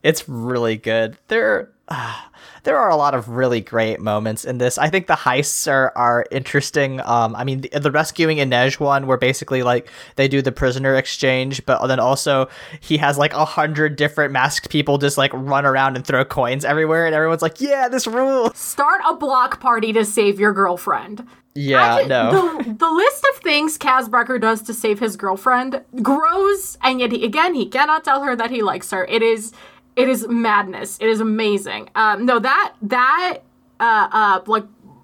[0.03, 1.17] it's really good.
[1.27, 2.26] There ah,
[2.67, 4.77] there are a lot of really great moments in this.
[4.77, 6.99] I think the heists are are interesting.
[6.99, 10.93] Um I mean the, the rescuing Inej one where basically like they do the prisoner
[10.95, 12.49] exchange, but then also
[12.81, 16.65] he has like a hundred different masked people just like run around and throw coins
[16.65, 21.25] everywhere and everyone's like, "Yeah, this rules." Start a block party to save your girlfriend.
[21.55, 22.31] Yeah, can- no.
[22.57, 27.13] The, the list of things Kaz Brekker does to save his girlfriend grows, and yet
[27.13, 29.05] he, again he cannot tell her that he likes her.
[29.05, 29.53] It is
[29.97, 30.97] it is madness.
[31.01, 31.89] It is amazing.
[31.95, 33.39] Um, no, that that
[33.79, 34.63] uh, uh, like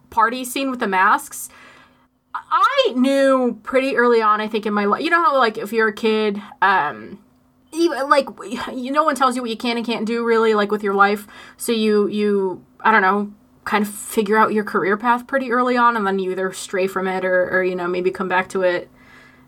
[0.10, 1.50] party scene with the masks.
[2.36, 4.40] I knew pretty early on.
[4.42, 7.20] I think in my life, you know how like if you're a kid, um,
[7.74, 8.28] even like
[8.72, 10.94] you no one tells you what you can and can't do really like with your
[10.94, 11.28] life
[11.58, 13.32] so you you i don't know
[13.66, 16.86] kind of figure out your career path pretty early on and then you either stray
[16.86, 18.90] from it or, or you know maybe come back to it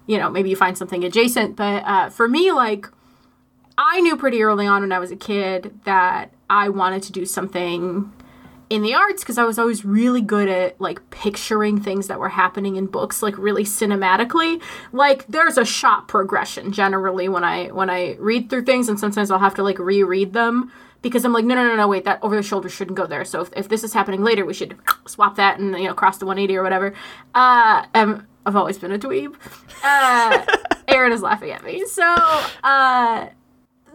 [0.08, 2.88] you know maybe you find something adjacent but uh, for me like
[3.78, 7.26] i knew pretty early on when i was a kid that i wanted to do
[7.26, 8.12] something
[8.70, 12.30] in the arts because I was always really good at like picturing things that were
[12.30, 14.62] happening in books like really cinematically.
[14.92, 19.30] Like there's a shot progression generally when I when I read through things and sometimes
[19.30, 22.20] I'll have to like reread them because I'm like no no no no wait that
[22.24, 23.24] over the shoulder shouldn't go there.
[23.24, 26.18] So if, if this is happening later we should swap that and you know cross
[26.18, 26.94] the 180 or whatever.
[27.36, 29.36] Uh um I've always been a dweeb.
[29.84, 30.46] Uh
[30.88, 31.86] Aaron is laughing at me.
[31.86, 32.04] So
[32.64, 33.28] uh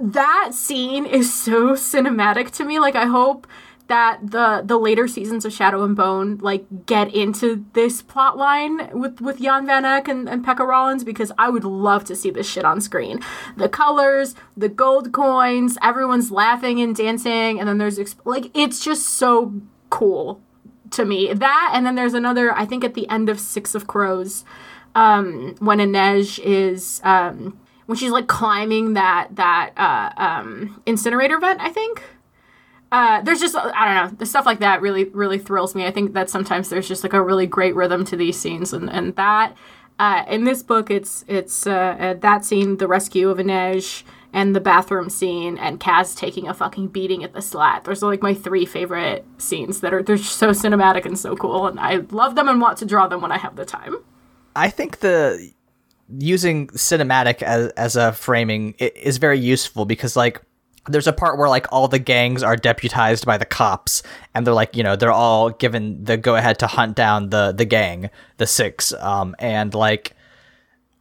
[0.00, 2.78] that scene is so cinematic to me.
[2.78, 3.46] Like I hope
[3.90, 8.88] that the the later seasons of Shadow and Bone like get into this plot line
[8.98, 12.30] with with Jan Van Eck and, and Pekka Rollins because I would love to see
[12.30, 13.20] this shit on screen.
[13.56, 18.82] The colors, the gold coins, everyone's laughing and dancing, and then there's exp- like it's
[18.82, 19.54] just so
[19.90, 20.40] cool
[20.92, 21.32] to me.
[21.34, 24.44] That and then there's another I think at the end of Six of Crows,
[24.94, 27.58] um, when Inej is um
[27.90, 32.04] when she's like climbing that that uh, um, incinerator vent, I think.
[32.92, 35.84] Uh, there's just I don't know the stuff like that really really thrills me.
[35.84, 38.88] I think that sometimes there's just like a really great rhythm to these scenes, and
[38.88, 39.56] and that
[39.98, 44.54] uh, in this book it's it's uh, uh, that scene, the rescue of Inej, and
[44.54, 47.82] the bathroom scene, and Kaz taking a fucking beating at the slat.
[47.82, 51.66] Those are like my three favorite scenes that are they're so cinematic and so cool,
[51.66, 53.96] and I love them and want to draw them when I have the time.
[54.54, 55.54] I think the
[56.18, 60.40] using cinematic as as a framing is very useful because like
[60.86, 64.02] there's a part where like all the gangs are deputized by the cops
[64.34, 67.52] and they're like you know they're all given the go ahead to hunt down the
[67.52, 70.14] the gang the six um and like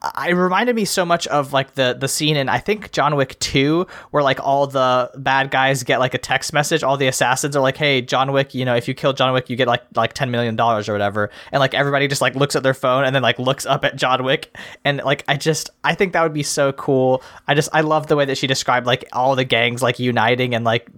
[0.02, 3.38] I reminded me so much of like the the scene in I think John Wick
[3.40, 6.84] 2 where like all the bad guys get like a text message.
[6.84, 9.50] All the assassins are like hey John Wick you know if you kill John Wick
[9.50, 11.32] you get like like 10 million dollars or whatever.
[11.52, 13.98] And like everybody just like looks at their phone and then like looks up at
[13.98, 14.56] John Wick.
[14.86, 17.22] And like I just I think that would be so cool.
[17.46, 20.56] I just I love the way that she described like all the gangs like uniting
[20.56, 20.90] and like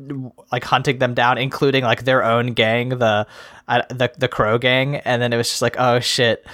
[0.52, 3.26] like hunting them down including like their own gang the
[3.68, 4.98] uh, the the crow gang.
[4.98, 6.46] And then it was just like oh shit.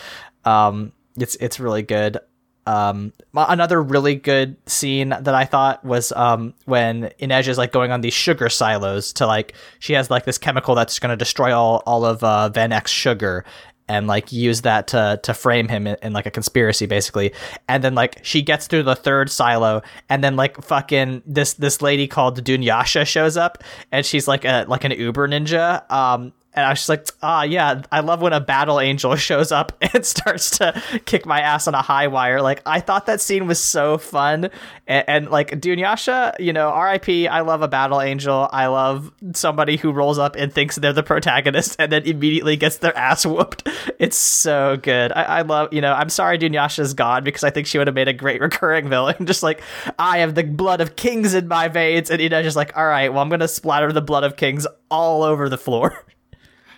[0.46, 2.20] Um it's it's really good
[2.68, 7.92] um, another really good scene that I thought was um, when Inej is like going
[7.92, 11.56] on these sugar silos to like she has like this chemical that's going to destroy
[11.58, 13.46] all all of uh, Van Eck's sugar
[13.88, 17.34] and like use that to to frame him in, in like a conspiracy basically.
[17.70, 21.82] And then like she gets through the third silo and then like fucking this this
[21.82, 25.90] lady called Dunyasha shows up and she's like a like an uber ninja.
[25.90, 29.52] Um and I was just like, ah, yeah, I love when a battle angel shows
[29.52, 32.42] up and starts to kick my ass on a high wire.
[32.42, 34.50] Like, I thought that scene was so fun.
[34.88, 38.50] And, and like, Dunyasha, you know, RIP, I love a battle angel.
[38.52, 42.78] I love somebody who rolls up and thinks they're the protagonist and then immediately gets
[42.78, 43.68] their ass whooped.
[44.00, 45.12] It's so good.
[45.12, 47.96] I, I love, you know, I'm sorry Dunyasha's gone because I think she would have
[47.96, 49.28] made a great recurring villain.
[49.28, 49.62] just like,
[50.00, 52.10] I have the blood of kings in my veins.
[52.10, 54.38] And, you know, just like, all right, well, I'm going to splatter the blood of
[54.38, 56.04] kings all over the floor.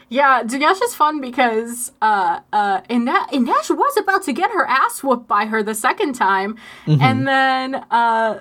[0.10, 5.46] Yeah, is fun because uh uh Inej was about to get her ass whooped by
[5.46, 6.58] her the second time.
[6.88, 7.02] Mm-hmm.
[7.02, 8.40] And then uh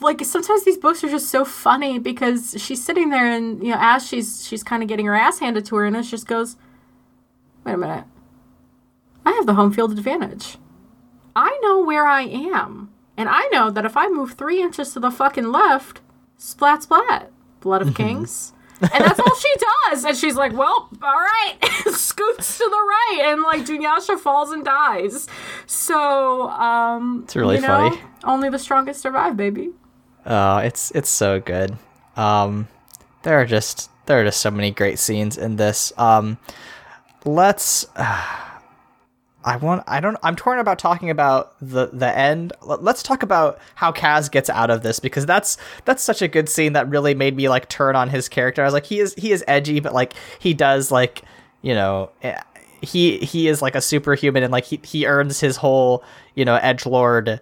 [0.00, 3.78] like sometimes these books are just so funny because she's sitting there and you know,
[3.78, 6.56] as she's she's kind of getting her ass handed to her, and it just goes,
[7.64, 8.04] Wait a minute.
[9.26, 10.56] I have the home field advantage.
[11.36, 12.90] I know where I am.
[13.16, 16.00] And I know that if I move three inches to the fucking left,
[16.38, 17.30] splat splat.
[17.60, 18.02] Blood of mm-hmm.
[18.02, 19.54] Kings and that's all she
[19.90, 20.04] does.
[20.04, 21.54] And she's like, well, all right,
[21.92, 23.20] scoots to the right.
[23.26, 25.28] And like Dunyasha falls and dies.
[25.66, 28.00] So, um, it's really you know, funny.
[28.24, 29.70] Only the strongest survive, baby.
[30.26, 31.76] Oh, it's it's so good.
[32.16, 32.68] Um,
[33.22, 35.92] there are just there are just so many great scenes in this.
[35.96, 36.38] Um,
[37.24, 37.86] let's.
[37.96, 38.48] Uh,
[39.44, 42.52] I want I don't I'm torn about talking about the the end.
[42.62, 46.48] Let's talk about how Kaz gets out of this because that's that's such a good
[46.48, 48.62] scene that really made me like turn on his character.
[48.62, 51.22] I was like he is he is edgy but like he does like,
[51.62, 52.40] you know, eh,
[52.80, 56.56] he he is like a superhuman and like he he earns his whole, you know,
[56.56, 57.40] edge lord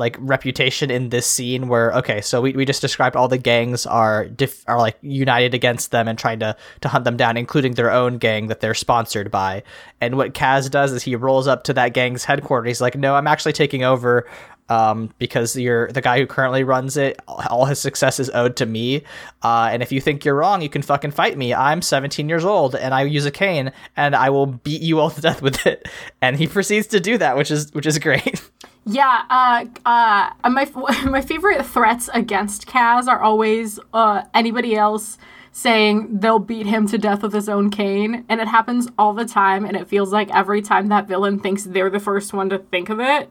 [0.00, 3.86] like reputation in this scene where okay so we, we just described all the gangs
[3.86, 7.74] are diff, are like united against them and trying to to hunt them down including
[7.74, 9.62] their own gang that they're sponsored by.
[10.00, 12.70] And what Kaz does is he rolls up to that gang's headquarters.
[12.70, 14.26] He's like no I'm actually taking over
[14.70, 17.20] um, because you're the guy who currently runs it.
[17.28, 19.02] All his success is owed to me.
[19.42, 21.52] Uh, and if you think you're wrong, you can fucking fight me.
[21.52, 25.10] I'm 17 years old and I use a cane and I will beat you all
[25.10, 25.88] to death with it.
[26.22, 28.48] And he proceeds to do that, which is which is great.
[28.86, 30.64] Yeah, uh, uh, my
[31.04, 35.18] my favorite threats against Kaz are always uh, anybody else
[35.52, 39.26] saying they'll beat him to death with his own cane, and it happens all the
[39.26, 39.64] time.
[39.64, 42.88] And it feels like every time that villain thinks they're the first one to think
[42.88, 43.28] of it,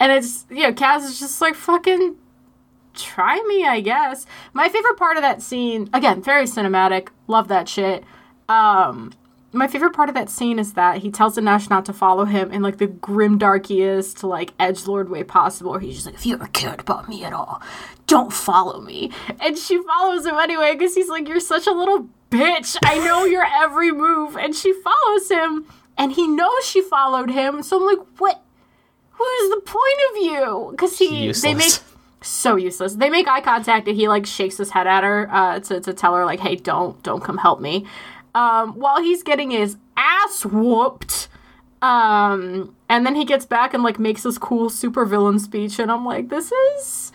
[0.00, 2.16] and it's you know, Kaz is just like fucking
[2.94, 4.26] try me, I guess.
[4.52, 8.04] My favorite part of that scene, again, very cinematic, love that shit.
[8.48, 9.12] Um,
[9.52, 12.52] my favorite part of that scene is that he tells Inej not to follow him
[12.52, 15.78] in like the grim darkiest like edge lord way possible.
[15.78, 17.62] He's just like, if you ever cared about me at all,
[18.06, 19.12] don't follow me.
[19.40, 22.76] And she follows him anyway because he's like, you're such a little bitch.
[22.84, 24.36] I know your every move.
[24.36, 27.62] And she follows him, and he knows she followed him.
[27.62, 28.42] So I'm like, what?
[29.16, 30.68] What is the point of you?
[30.70, 31.42] Because he useless.
[31.42, 31.72] they make
[32.22, 32.94] so useless.
[32.94, 35.92] They make eye contact, and he like shakes his head at her uh, to to
[35.92, 37.86] tell her like, hey, don't don't come help me
[38.36, 41.28] um, while he's getting his ass whooped.
[41.82, 46.04] Um, and then he gets back and like makes this cool supervillain speech, and I'm
[46.04, 47.12] like, this is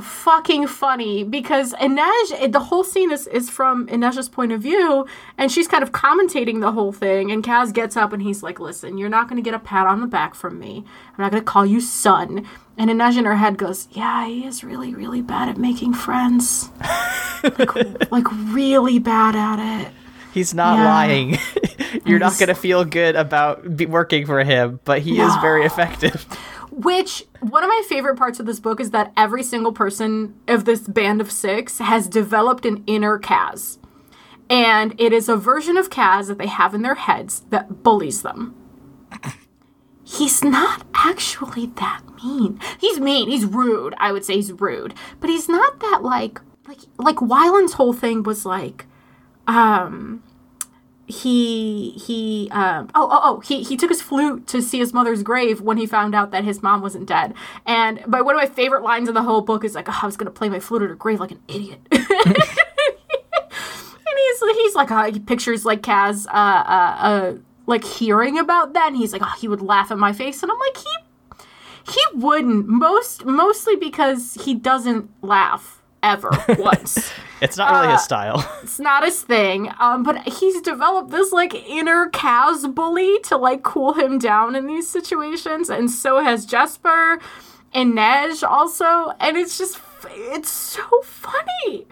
[0.00, 5.06] fucking funny because Inej, the whole scene is, is from Inej's point of view,
[5.38, 7.30] and she's kind of commentating the whole thing.
[7.30, 9.86] And Kaz gets up and he's like, Listen, you're not going to get a pat
[9.86, 10.84] on the back from me.
[11.16, 12.46] I'm not going to call you son.
[12.76, 16.70] And Inej in her head goes, Yeah, he is really, really bad at making friends.
[17.42, 19.92] like, like, really bad at it.
[20.32, 20.84] He's not yeah.
[20.84, 21.38] lying.
[22.04, 25.28] You're not going to feel good about working for him, but he no.
[25.28, 26.26] is very effective.
[26.76, 30.64] Which one of my favorite parts of this book is that every single person of
[30.64, 33.78] this band of six has developed an inner Kaz.
[34.50, 38.22] And it is a version of Kaz that they have in their heads that bullies
[38.22, 38.56] them.
[40.02, 42.60] He's not actually that mean.
[42.78, 43.94] He's mean, he's rude.
[43.98, 44.94] I would say he's rude.
[45.20, 48.86] But he's not that like like like Wylan's whole thing was like
[49.46, 50.22] um
[51.06, 55.22] he he um oh oh oh he he took his flute to see his mother's
[55.22, 57.34] grave when he found out that his mom wasn't dead.
[57.66, 60.06] And but one of my favorite lines in the whole book is like oh, i
[60.06, 61.80] was gonna play my flute at her grave like an idiot.
[64.06, 67.34] And he's he's like uh, he pictures like kaz uh, uh uh
[67.66, 70.42] like hearing about that and he's like oh he would laugh at my face.
[70.42, 70.90] And i'm like he
[71.92, 72.66] he wouldn't.
[72.68, 77.10] Most mostly because he doesn't laugh ever once.
[77.40, 78.50] it's not really uh, his style.
[78.62, 79.70] It's not his thing.
[79.80, 84.66] Um, but he's developed this like inner Kaz bully to like cool him down in
[84.66, 87.18] these situations, and so has Jesper
[87.72, 91.86] and Inej also, and it's just it's so funny.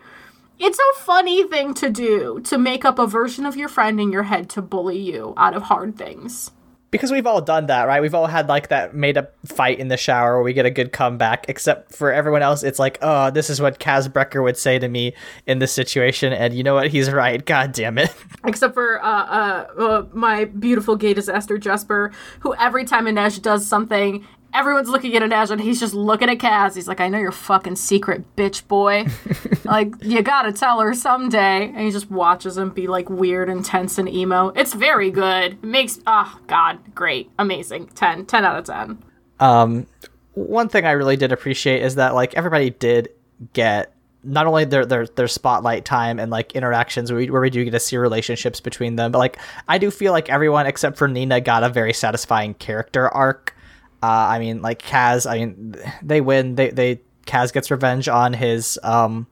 [0.59, 4.13] It's a funny thing to do to make up a version of your friend in
[4.13, 6.53] your head to bully you out of hard things.
[6.93, 8.03] Because we've all done that, right?
[8.03, 10.71] We've all had like that made up fight in the shower where we get a
[10.71, 14.59] good comeback, except for everyone else, it's like, oh, this is what Kaz Brekker would
[14.59, 15.15] say to me
[15.47, 16.35] in this situation.
[16.35, 16.89] And you know what?
[16.89, 17.45] He's right.
[17.45, 18.15] God damn it.
[18.45, 23.67] Except for uh, uh, uh, my beautiful gay disaster Jesper, who every time Inej does
[23.67, 26.75] something, everyone's looking at Inej and he's just looking at Kaz.
[26.75, 29.07] He's like, I know your fucking secret, bitch boy.
[29.65, 31.69] like, you gotta tell her someday.
[31.69, 34.49] And he just watches him be like weird and tense and emo.
[34.49, 35.53] It's very good.
[35.53, 37.31] It makes, oh, God, great.
[37.39, 37.89] Amazing.
[37.95, 38.27] 10.
[38.27, 39.03] 10 out of 10.
[39.41, 39.87] Um,
[40.35, 43.11] one thing I really did appreciate is that like everybody did
[43.53, 43.93] get
[44.25, 47.65] not only their their their spotlight time and like interactions where we, where we do
[47.65, 49.39] get to see relationships between them, but like
[49.69, 53.55] I do feel like everyone except for Nina got a very satisfying character arc.
[54.03, 56.57] Uh, I mean, like Kaz, I mean, they win.
[56.57, 59.27] They they Kaz gets revenge on his um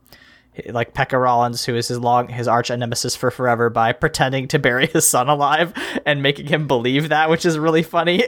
[0.69, 4.59] like Pekka Rollins, who is his long his arch nemesis for forever, by pretending to
[4.59, 5.73] bury his son alive
[6.05, 8.23] and making him believe that, which is really funny.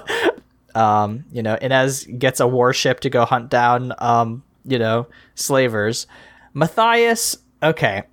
[0.74, 6.06] um, you know, Inej gets a warship to go hunt down um, you know, slavers.
[6.54, 8.04] Matthias, okay.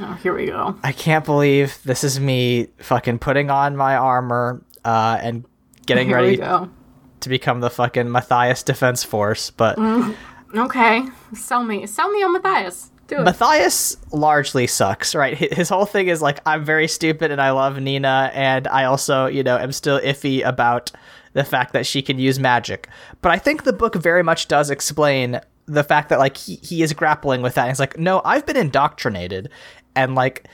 [0.00, 0.76] Oh, here we go.
[0.82, 5.44] I can't believe this is me fucking putting on my armor uh, and
[5.86, 10.14] getting Here ready to become the fucking Matthias Defense Force, but mm,
[10.56, 11.04] Okay.
[11.34, 11.86] Sell me.
[11.86, 12.90] Sell me on Matthias.
[13.06, 13.24] Do it.
[13.24, 15.36] Matthias largely sucks, right?
[15.36, 19.26] His whole thing is like, I'm very stupid and I love Nina, and I also,
[19.26, 20.90] you know, am still iffy about
[21.34, 22.88] the fact that she can use magic.
[23.20, 26.82] But I think the book very much does explain the fact that, like, he, he
[26.82, 27.62] is grappling with that.
[27.62, 29.50] And he's like, no, I've been indoctrinated.
[29.96, 30.46] And, like,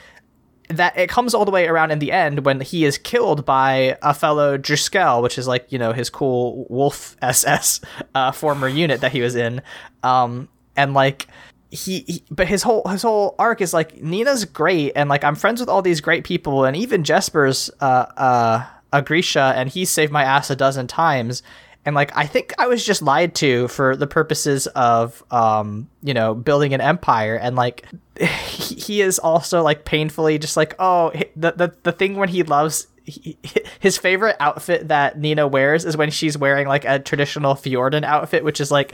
[0.70, 3.98] that it comes all the way around in the end when he is killed by
[4.02, 7.80] a fellow Drüskelle, which is like you know his cool Wolf SS
[8.14, 9.62] uh, former unit that he was in,
[10.02, 11.26] um, and like
[11.70, 15.34] he, he, but his whole his whole arc is like Nina's great, and like I'm
[15.34, 19.84] friends with all these great people, and even Jesper's uh, uh, a Grisha, and he
[19.84, 21.42] saved my ass a dozen times.
[21.84, 26.14] And like I think I was just lied to for the purposes of um you
[26.14, 27.36] know building an empire.
[27.36, 27.86] And like
[28.20, 32.86] he, is also like painfully just like oh the the, the thing when he loves
[33.04, 33.38] he,
[33.80, 38.44] his favorite outfit that Nina wears is when she's wearing like a traditional Fjerdan outfit
[38.44, 38.92] which is like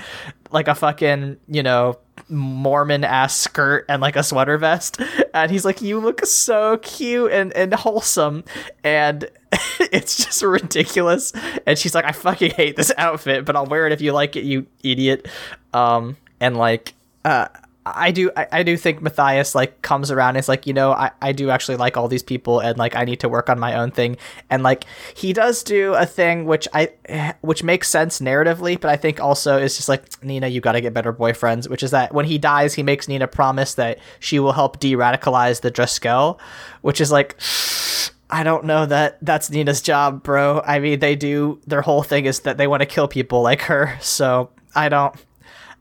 [0.52, 1.98] like a fucking you know
[2.28, 5.00] Mormon ass skirt and like a sweater vest.
[5.32, 8.44] And he's like you look so cute and and wholesome.
[8.82, 9.28] And
[9.80, 11.32] it's just ridiculous.
[11.66, 14.36] And she's like I fucking hate this outfit but I'll wear it if you like
[14.36, 15.28] it you idiot.
[15.72, 17.48] Um and like uh
[17.94, 20.90] I do I, I do think Matthias like comes around and is like, you know,
[20.90, 23.60] I, I do actually like all these people and like I need to work on
[23.60, 24.16] my own thing.
[24.50, 24.84] And like
[25.14, 29.56] he does do a thing which I which makes sense narratively, but I think also
[29.58, 32.74] is just like, Nina, you gotta get better boyfriends, which is that when he dies
[32.74, 36.40] he makes Nina promise that she will help de radicalize the Drüskelle,
[36.82, 37.40] which is like
[38.30, 40.60] I don't know that that's Nina's job, bro.
[40.66, 43.62] I mean, they do their whole thing is that they want to kill people like
[43.62, 43.96] her.
[44.00, 45.14] So I don't,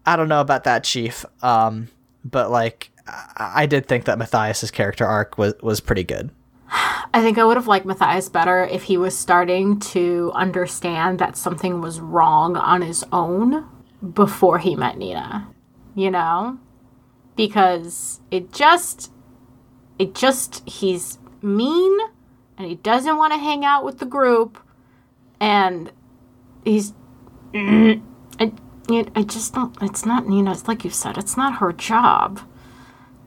[0.06, 1.26] I don't know about that, Chief.
[1.42, 1.90] Um,
[2.26, 2.92] but like,
[3.38, 6.32] I, did think that Matthias's character arc was was pretty good.
[6.68, 11.38] I think I would have liked Matthias better if he was starting to understand that
[11.38, 13.70] something was wrong on his own
[14.14, 15.48] before he met Nina.
[15.94, 16.58] You know?
[17.36, 19.12] Because it just
[20.00, 22.00] it just he's mean
[22.58, 24.58] and he doesn't want to hang out with the group
[25.40, 25.92] and
[26.64, 26.94] he's
[28.90, 32.42] I just don't it's not you know, it's like you said it's not her job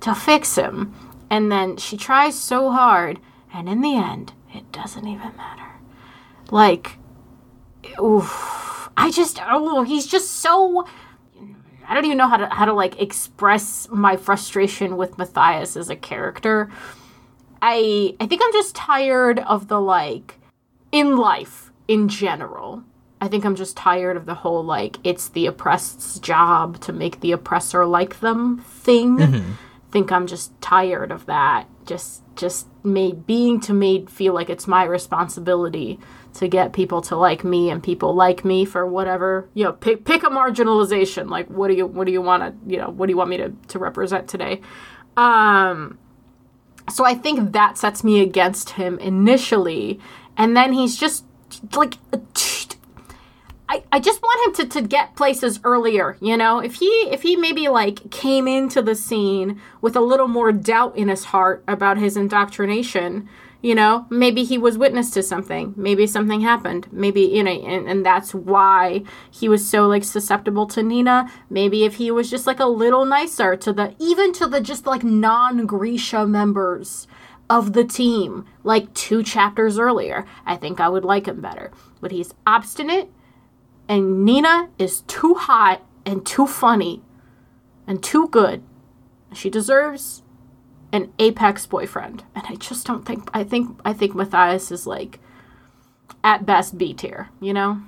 [0.01, 0.95] to fix him.
[1.31, 3.21] And then she tries so hard,
[3.53, 5.73] and in the end, it doesn't even matter.
[6.51, 6.97] Like,
[8.03, 8.89] oof.
[8.97, 10.87] I just, oh, he's just so.
[11.87, 15.89] I don't even know how to how to like express my frustration with Matthias as
[15.89, 16.71] a character.
[17.63, 20.39] I I think I'm just tired of the like
[20.93, 22.83] in life in general.
[23.21, 27.21] I think I'm just tired of the whole like it's the oppressed's job to make
[27.21, 29.19] the oppressor like them thing.
[29.91, 31.67] Think I'm just tired of that.
[31.87, 35.99] Just just made being to made feel like it's my responsibility
[36.35, 40.05] to get people to like me and people like me for whatever you know pick
[40.05, 41.29] pick a marginalization.
[41.29, 43.31] Like what do you what do you want to you know what do you want
[43.31, 44.61] me to to represent today?
[45.17, 45.99] Um
[46.91, 49.99] so I think that sets me against him initially.
[50.37, 51.25] And then he's just
[51.75, 51.95] like
[53.69, 56.59] I, I just want him to, to get places earlier, you know?
[56.61, 60.97] If he if he maybe like came into the scene with a little more doubt
[60.97, 63.29] in his heart about his indoctrination,
[63.61, 65.75] you know, maybe he was witness to something.
[65.77, 66.87] Maybe something happened.
[66.93, 71.31] Maybe, you know, and, and that's why he was so like susceptible to Nina.
[71.51, 74.87] Maybe if he was just like a little nicer to the even to the just
[74.87, 77.09] like non Grisha members
[77.51, 81.73] of the team like two chapters earlier, I think I would like him better.
[82.01, 83.11] But he's obstinate,
[83.89, 87.03] and Nina is too hot and too funny
[87.87, 88.63] and too good.
[89.33, 90.23] She deserves
[90.93, 93.29] an apex boyfriend, and I just don't think.
[93.35, 95.21] I think I think Matthias is like
[96.25, 97.31] at best B tier.
[97.41, 97.83] You know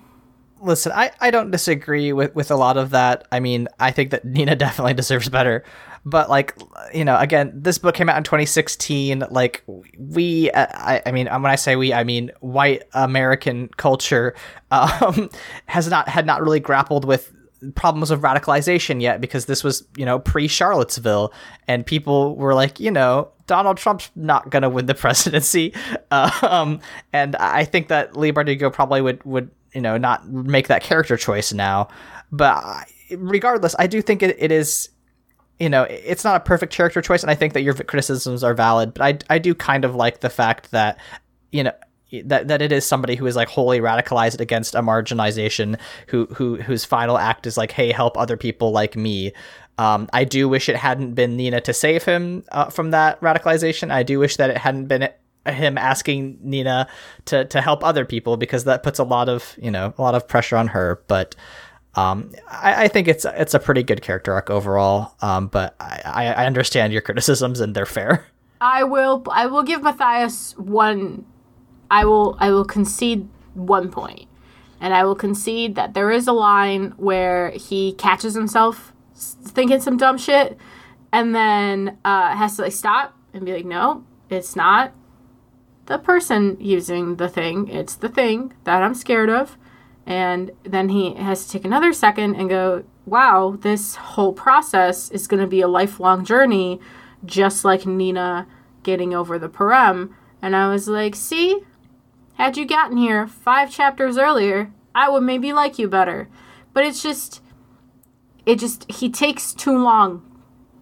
[0.61, 3.26] listen, I, I don't disagree with, with a lot of that.
[3.32, 5.64] I mean, I think that Nina definitely deserves better.
[6.05, 6.57] But like,
[6.94, 9.24] you know, again, this book came out in 2016.
[9.30, 9.62] Like,
[9.98, 14.34] we, uh, I, I mean, when I say we, I mean white American culture
[14.70, 15.30] um,
[15.66, 17.32] has not had not really grappled with
[17.74, 21.32] problems of radicalization yet because this was you know pre Charlottesville
[21.68, 25.74] and people were like you know Donald Trump's not gonna win the presidency
[26.11, 26.80] um,
[27.12, 31.16] and I think that Leigh Bardugo probably would would you know not make that character
[31.16, 31.88] choice now
[32.32, 32.62] but
[33.16, 34.88] regardless i do think it, it is
[35.61, 38.54] you know it's not a perfect character choice and i think that your criticisms are
[38.54, 40.98] valid but i, I do kind of like the fact that
[41.52, 41.72] you know
[42.24, 46.56] that that it is somebody who is like wholly radicalized against a marginalization who who
[46.56, 49.32] whose final act is like hey help other people like me
[49.78, 53.90] um, I do wish it hadn't been Nina to save him uh, from that radicalization.
[53.90, 55.08] I do wish that it hadn't been
[55.46, 56.86] him asking Nina
[57.24, 60.14] to to help other people because that puts a lot of you know a lot
[60.14, 61.02] of pressure on her.
[61.06, 61.34] But
[61.95, 65.14] um, I, I, think it's it's a pretty good character arc overall.
[65.20, 68.26] Um, but I, I understand your criticisms and they're fair.
[68.61, 71.24] I will I will give Matthias one.
[71.91, 74.28] I will I will concede one point,
[74.80, 79.97] and I will concede that there is a line where he catches himself thinking some
[79.97, 80.59] dumb shit,
[81.12, 84.93] and then uh, has to like stop and be like, no, it's not
[85.86, 87.66] the person using the thing.
[87.68, 89.57] It's the thing that I'm scared of.
[90.11, 95.28] And then he has to take another second and go, wow, this whole process is
[95.28, 96.80] going to be a lifelong journey,
[97.24, 98.48] just like Nina
[98.82, 100.12] getting over the parem.
[100.42, 101.61] And I was like, see,
[102.34, 106.28] had you gotten here five chapters earlier, I would maybe like you better.
[106.72, 107.40] But it's just,
[108.44, 110.26] it just, he takes too long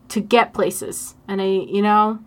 [0.08, 1.16] to get places.
[1.28, 2.20] And I, you know,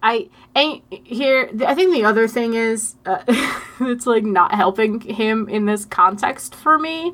[0.00, 0.28] I
[0.58, 3.22] and here I think the other thing is uh,
[3.80, 7.12] it's like not helping him in this context for me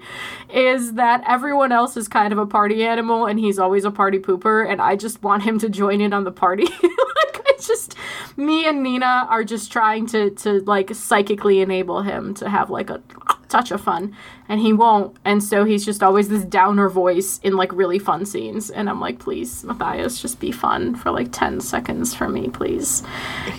[0.53, 4.19] is that everyone else is kind of a party animal and he's always a party
[4.19, 6.65] pooper and I just want him to join in on the party.
[6.83, 7.97] like it's just
[8.37, 12.91] me and Nina are just trying to to like psychically enable him to have like
[12.91, 13.03] a
[13.49, 14.17] touch of fun.
[14.49, 15.17] And he won't.
[15.25, 18.71] And so he's just always this downer voice in like really fun scenes.
[18.71, 23.03] And i'm like please matthias just be fun for like 10 seconds for me please.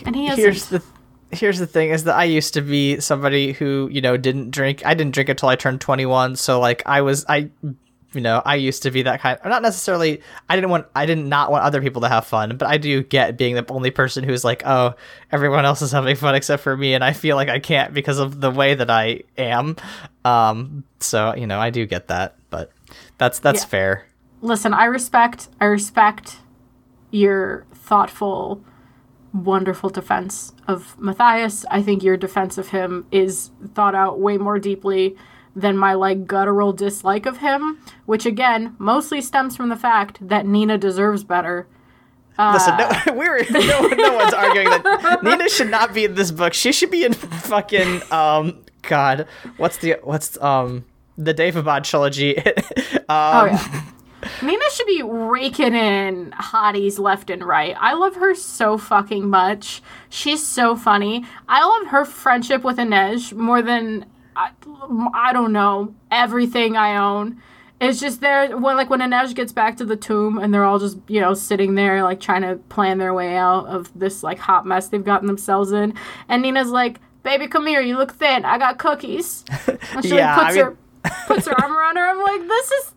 [0.05, 0.83] And he has here's the
[1.31, 4.85] here's the thing is that i used to be somebody who you know didn't drink
[4.85, 7.49] i didn't drink until i turned 21 so like i was i
[8.15, 9.37] you know, I used to be that kind.
[9.39, 10.21] Of, not necessarily.
[10.49, 10.87] I didn't want.
[10.95, 13.65] I did not want other people to have fun, but I do get being the
[13.69, 14.95] only person who's like, oh,
[15.31, 18.19] everyone else is having fun except for me, and I feel like I can't because
[18.19, 19.75] of the way that I am.
[20.23, 22.71] Um, so you know, I do get that, but
[23.17, 23.67] that's that's yeah.
[23.67, 24.05] fair.
[24.41, 25.49] Listen, I respect.
[25.59, 26.37] I respect
[27.11, 28.63] your thoughtful,
[29.33, 31.65] wonderful defense of Matthias.
[31.69, 35.15] I think your defense of him is thought out way more deeply
[35.55, 40.45] than my like guttural dislike of him, which again mostly stems from the fact that
[40.45, 41.67] Nina deserves better.
[42.37, 46.31] Uh, Listen, no, we're no, no one's arguing that Nina should not be in this
[46.31, 46.53] book.
[46.53, 49.27] She should be in fucking um God,
[49.57, 50.85] what's the what's um
[51.17, 52.37] the Daevabad trilogy?
[52.37, 52.53] um,
[53.09, 53.83] oh yeah.
[54.41, 57.75] Nina should be raking in hotties left and right.
[57.79, 59.83] I love her so fucking much.
[60.09, 61.25] She's so funny.
[61.47, 64.05] I love her friendship with Inej more than
[64.35, 64.51] I,
[65.13, 67.41] I don't know everything I own.
[67.81, 70.79] It's just there when like when Inej gets back to the tomb and they're all
[70.79, 74.39] just you know sitting there like trying to plan their way out of this like
[74.39, 75.93] hot mess they've gotten themselves in,
[76.29, 77.81] and Nina's like, "Baby, come here.
[77.81, 78.45] You look thin.
[78.45, 79.43] I got cookies."
[79.93, 80.65] And she yeah, like, puts I mean...
[80.65, 80.77] her
[81.27, 82.05] puts her arm around her.
[82.05, 82.93] I'm like, this is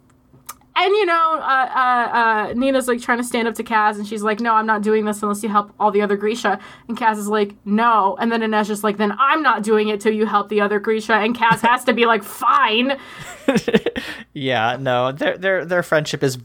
[0.80, 4.06] and you know, uh, uh, uh, Nina's like trying to stand up to Kaz, and
[4.06, 6.58] she's like, "No, I'm not doing this unless you help all the other Grisha."
[6.88, 10.00] And Kaz is like, "No," and then Inej is like, "Then I'm not doing it
[10.00, 12.98] till you help the other Grisha." And Kaz has to be like, "Fine."
[14.32, 16.38] yeah, no, their their their friendship is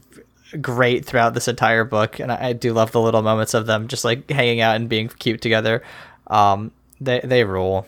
[0.60, 3.88] great throughout this entire book, and I, I, do love the little moments of them
[3.88, 5.82] just like hanging out and being cute together.
[6.26, 7.86] Um, they they rule.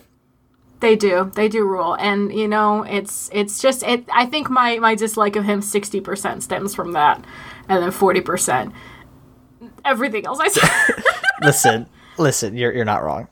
[0.79, 1.31] They do.
[1.33, 1.95] They do rule.
[1.95, 6.41] And you know, it's it's just it I think my my dislike of him 60%
[6.41, 7.23] stems from that
[7.67, 8.73] and then 40%
[9.83, 11.03] everything else I said.
[11.41, 11.87] listen.
[12.17, 13.27] Listen, you're you're not wrong.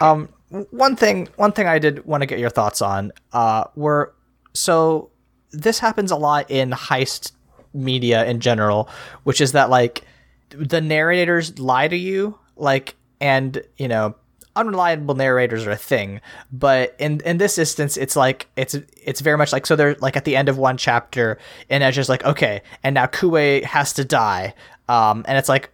[0.00, 0.28] Um
[0.70, 4.14] one thing one thing I did want to get your thoughts on uh were
[4.52, 5.10] so
[5.52, 7.32] this happens a lot in heist
[7.72, 8.88] media in general,
[9.24, 10.02] which is that like
[10.50, 14.14] the narrators lie to you like and you know
[14.60, 16.20] unreliable narrators are a thing
[16.52, 20.16] but in in this instance it's like it's it's very much like so they're like
[20.16, 21.38] at the end of one chapter
[21.68, 24.54] and it's just like okay and now Kuwei has to die.
[24.88, 25.70] Um and it's like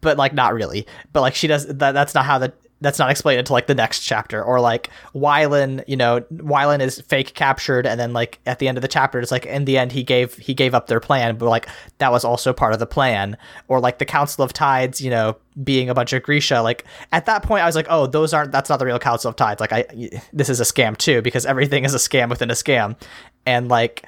[0.00, 0.86] but like not really.
[1.12, 3.74] But like she does that that's not how the that's not explained until like the
[3.74, 8.60] next chapter or like Wylan, you know, Wylan is fake captured and then like at
[8.60, 10.86] the end of the chapter it's like in the end he gave he gave up
[10.86, 11.68] their plan but like
[11.98, 15.36] that was also part of the plan or like the Council of Tides, you know,
[15.64, 18.52] being a bunch of Grisha like at that point I was like, "Oh, those aren't
[18.52, 19.84] that's not the real Council of Tides." Like I
[20.32, 22.96] this is a scam too because everything is a scam within a scam.
[23.44, 24.06] And like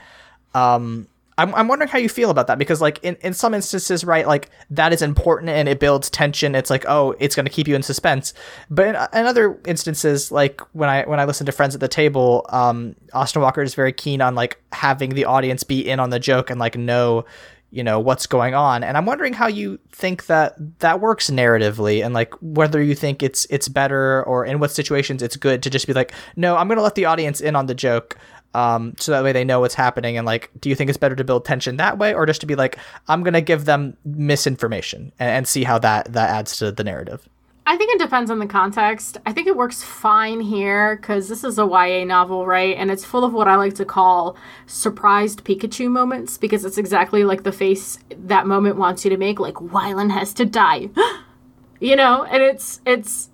[0.54, 1.08] um
[1.40, 4.26] I'm, I'm wondering how you feel about that because like in, in some instances right
[4.26, 6.54] like that is important and it builds tension.
[6.54, 8.34] It's like oh it's going to keep you in suspense.
[8.68, 11.88] But in, in, other instances like when i when i listen to friends at the
[11.88, 16.10] table um austin walker is very keen on like having the audience be in on
[16.10, 17.24] the joke and like know
[17.70, 18.82] you know what's going on.
[18.82, 23.22] And i'm wondering how you think that that works narratively and like whether you think
[23.22, 26.68] it's it's better or in what situations it's good to just be like no i'm
[26.68, 28.16] going to let the audience in on the joke
[28.54, 30.16] um, so that way they know what's happening.
[30.16, 32.46] And like, do you think it's better to build tension that way, or just to
[32.46, 32.78] be like,
[33.08, 37.28] I'm gonna give them misinformation and, and see how that that adds to the narrative?
[37.66, 39.18] I think it depends on the context.
[39.26, 42.76] I think it works fine here because this is a YA novel, right?
[42.76, 44.36] And it's full of what I like to call
[44.66, 49.38] surprised Pikachu moments because it's exactly like the face that moment wants you to make,
[49.38, 50.88] like Wylan has to die.
[51.80, 53.30] you know, and it's it's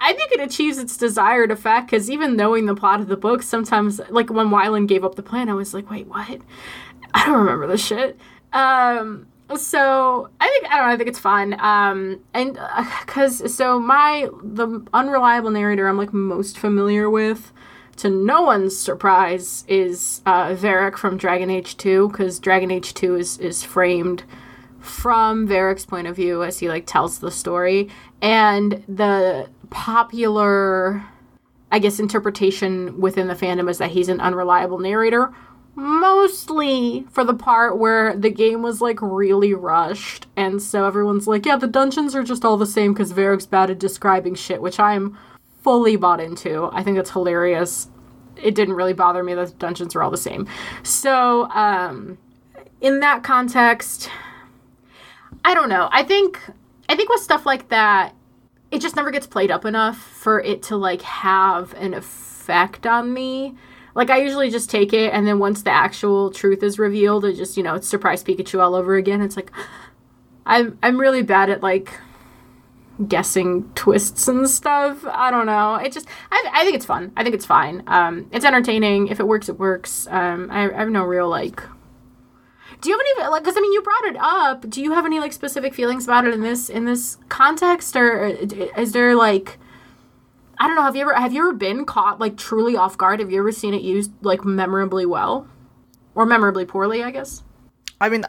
[0.00, 3.42] I think it achieves its desired effect because even knowing the plot of the book,
[3.42, 6.40] sometimes, like when Wylan gave up the plan, I was like, wait, what?
[7.14, 8.18] I don't remember this shit.
[8.52, 9.26] Um,
[9.56, 10.94] so I think I don't know.
[10.94, 11.58] I think it's fun.
[11.60, 12.58] Um, and
[13.00, 17.52] because uh, so my the unreliable narrator I'm like most familiar with,
[17.96, 23.16] to no one's surprise, is uh, Varric from Dragon Age Two because Dragon Age Two
[23.16, 24.24] is is framed
[24.80, 27.88] from Varric's point of view as he like tells the story,
[28.22, 31.04] and the popular,
[31.70, 35.32] I guess, interpretation within the fandom is that he's an unreliable narrator.
[35.74, 41.46] Mostly for the part where the game was like really rushed, and so everyone's like,
[41.46, 44.80] yeah, the dungeons are just all the same because Varric's bad at describing shit, which
[44.80, 45.16] I'm
[45.62, 46.68] fully bought into.
[46.72, 47.88] I think that's hilarious.
[48.36, 50.48] It didn't really bother me that the dungeons were all the same.
[50.82, 52.18] So, um,
[52.80, 54.10] in that context,
[55.48, 55.88] I don't know.
[55.90, 56.38] I think
[56.90, 58.14] I think with stuff like that,
[58.70, 63.14] it just never gets played up enough for it to like have an effect on
[63.14, 63.54] me.
[63.94, 67.32] Like I usually just take it and then once the actual truth is revealed, it
[67.32, 69.22] just, you know, it's surprise Pikachu all over again.
[69.22, 69.50] It's like
[70.44, 71.98] I'm I'm really bad at like
[73.06, 75.02] guessing twists and stuff.
[75.06, 75.76] I don't know.
[75.76, 77.10] It just I, I think it's fun.
[77.16, 77.84] I think it's fine.
[77.86, 79.08] Um it's entertaining.
[79.08, 80.08] If it works, it works.
[80.10, 81.62] Um I, I have no real like
[82.80, 83.42] do you have any like?
[83.42, 84.70] Because I mean, you brought it up.
[84.70, 88.26] Do you have any like specific feelings about it in this in this context, or
[88.26, 88.30] uh,
[88.76, 89.58] is there like?
[90.60, 90.82] I don't know.
[90.82, 93.20] Have you ever have you ever been caught like truly off guard?
[93.20, 95.48] Have you ever seen it used like memorably well,
[96.14, 97.02] or memorably poorly?
[97.02, 97.42] I guess.
[98.00, 98.24] I mean,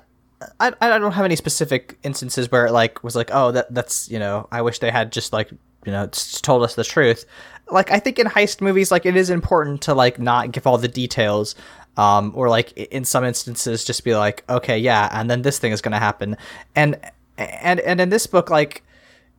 [0.59, 4.09] I, I don't have any specific instances where it like was like, oh, that that's
[4.09, 5.51] you know, I wish they had just like
[5.85, 7.25] you know told us the truth.
[7.71, 10.77] Like I think in heist movies, like it is important to like not give all
[10.77, 11.55] the details
[11.99, 15.73] um, or like in some instances just be like okay yeah and then this thing
[15.73, 16.37] is going to happen
[16.75, 16.97] and
[17.37, 18.83] and and in this book like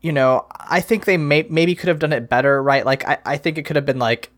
[0.03, 3.17] you know i think they may maybe could have done it better right like i,
[3.25, 4.31] I think it could have been like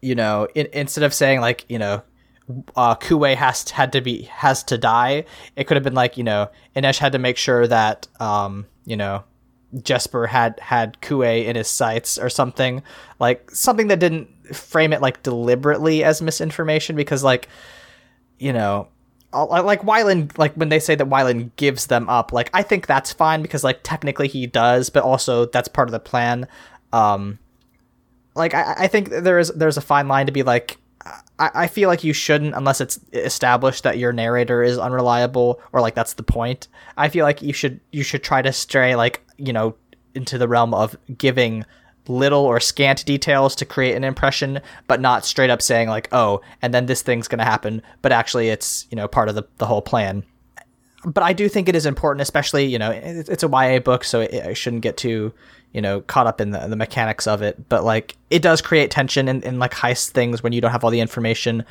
[0.00, 2.02] you know in, instead of saying like you know
[2.76, 2.96] uh,
[3.34, 5.24] has to, had to be has to die.
[5.54, 8.96] It could have been like you know Inej had to make sure that um, you
[8.96, 9.22] know
[9.82, 12.82] Jesper had had Kuwei in his sights or something
[13.18, 17.48] like something that didn't frame it like deliberately as misinformation because like
[18.38, 18.88] you know
[19.32, 23.12] like Wylan like when they say that Wylan gives them up like I think that's
[23.12, 26.48] fine because like technically he does but also that's part of the plan
[26.92, 27.38] um
[28.34, 30.78] like I, I think there is there's a fine line to be like
[31.40, 35.80] I, I feel like you shouldn't unless it's established that your narrator is unreliable or
[35.80, 36.68] like that's the point.
[36.96, 39.76] I feel like you should you should try to stray like, you know,
[40.14, 41.64] into the realm of giving
[42.08, 46.40] little or scant details to create an impression, but not straight up saying like, oh,
[46.62, 49.66] and then this thing's gonna happen, but actually it's, you know, part of the, the
[49.66, 50.24] whole plan.
[51.04, 54.20] But I do think it is important, especially, you know, it's a YA book, so
[54.20, 55.32] it, it shouldn't get too,
[55.72, 57.68] you know, caught up in the, the mechanics of it.
[57.70, 60.84] But like, it does create tension in, in like heist things when you don't have
[60.84, 61.64] all the information.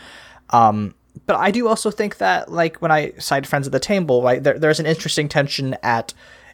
[0.49, 0.95] Um,
[1.27, 4.41] but I do also think that like when I cite friends at the table, right,
[4.43, 6.13] there, there's an interesting tension at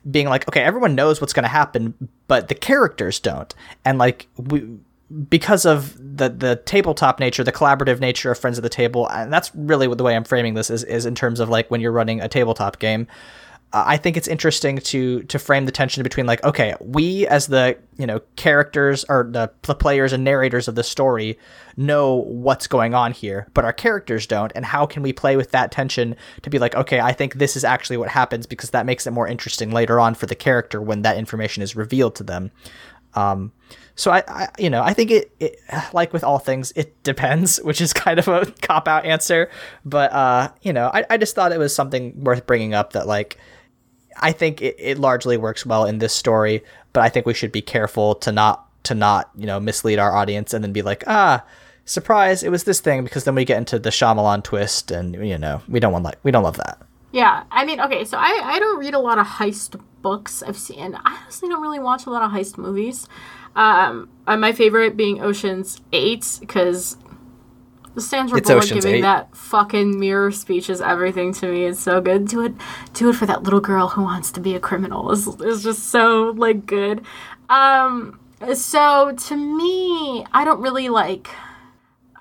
[0.10, 1.94] being like, okay, everyone knows what's going to happen,
[2.28, 3.54] but the characters don't,
[3.84, 4.78] and like we
[5.30, 9.32] because of the the tabletop nature, the collaborative nature of Friends at the Table, and
[9.32, 11.92] that's really the way I'm framing this is is in terms of like when you're
[11.92, 13.08] running a tabletop game.
[13.74, 17.48] Uh, I think it's interesting to to frame the tension between like, okay, we as
[17.48, 21.38] the you know characters or the, the players and narrators of the story
[21.76, 25.52] know what's going on here, but our characters don't, and how can we play with
[25.52, 28.86] that tension to be like, okay, I think this is actually what happens because that
[28.86, 32.24] makes it more interesting later on for the character when that information is revealed to
[32.24, 32.52] them.
[33.14, 33.52] Um,
[33.96, 35.58] so I, I, you know, I think it, it,
[35.94, 39.50] like with all things, it depends, which is kind of a cop out answer.
[39.84, 43.08] But uh, you know, I, I just thought it was something worth bringing up that
[43.08, 43.38] like
[44.18, 46.64] I think it, it largely works well in this story,
[46.94, 50.16] but I think we should be careful to not to not you know mislead our
[50.16, 51.44] audience and then be like ah
[51.86, 55.38] surprise it was this thing because then we get into the Shyamalan twist and you
[55.38, 56.82] know we don't want like we don't love that.
[57.12, 60.44] Yeah, I mean, okay, so I I don't read a lot of heist books.
[60.44, 60.96] I've seen.
[60.96, 63.08] I honestly don't really watch a lot of heist movies.
[63.56, 66.98] Um, my favorite being Ocean's Eight because
[67.98, 69.02] Sandra It's Bullock giving Eight.
[69.02, 71.66] that fucking mirror speech is everything to me.
[71.66, 72.28] It's so good.
[72.28, 72.54] Do it,
[72.94, 75.12] do it for that little girl who wants to be a criminal.
[75.12, 77.06] Is is just so like good.
[77.50, 78.20] Um,
[78.54, 81.30] so to me, I don't really like.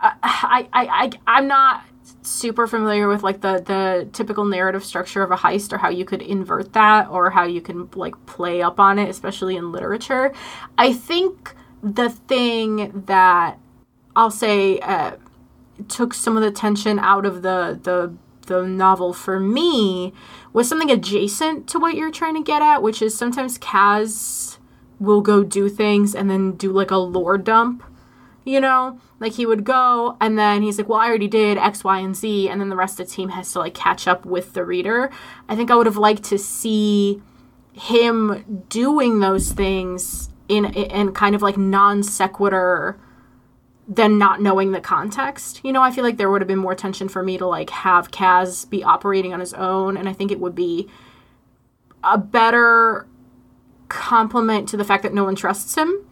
[0.01, 1.85] I I I I'm not
[2.23, 6.05] super familiar with like the the typical narrative structure of a heist or how you
[6.05, 10.33] could invert that or how you can like play up on it especially in literature
[10.79, 13.59] i think the thing that
[14.17, 15.13] i'll say uh,
[15.89, 18.15] took some of the tension out of the the
[18.47, 20.13] the novel for me
[20.53, 24.59] was something adjacent to what you're trying to get at which is sometimes kaz
[25.01, 27.83] will go do things and then do like a lore dump
[28.45, 29.01] you know?
[29.21, 32.15] Like he would go and then he's like well i already did x y and
[32.15, 34.65] z and then the rest of the team has to like catch up with the
[34.65, 35.11] reader.
[35.49, 37.23] I think i would have liked to see
[37.73, 42.99] him doing those things in in kind of like non sequitur
[43.87, 45.61] than not knowing the context.
[45.63, 47.71] You know i feel like there would have been more tension for me to like
[47.71, 50.89] have kaz be operating on his own and i think it would be
[52.03, 53.07] a better
[53.89, 56.05] compliment to the fact that no one trusts him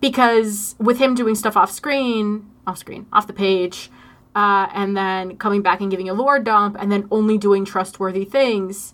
[0.00, 3.90] because with him doing stuff off screen, off screen, off the page,
[4.34, 8.24] uh, and then coming back and giving a lore dump, and then only doing trustworthy
[8.24, 8.92] things,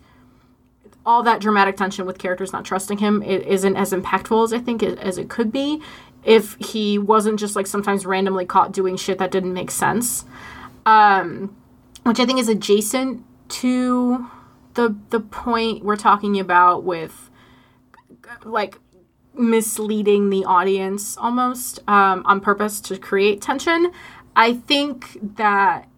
[1.05, 4.83] all that dramatic tension with characters not trusting him isn't as impactful as I think
[4.83, 5.83] it, as it could be
[6.25, 10.25] if he wasn't just like sometimes randomly caught doing shit that didn't make sense,
[10.87, 11.57] um,
[12.05, 14.27] which I think is adjacent to
[14.75, 17.31] the the point we're talking about with
[18.45, 18.79] like
[19.35, 23.91] misleading the audience almost um, on purpose to create tension.
[24.37, 25.89] I think that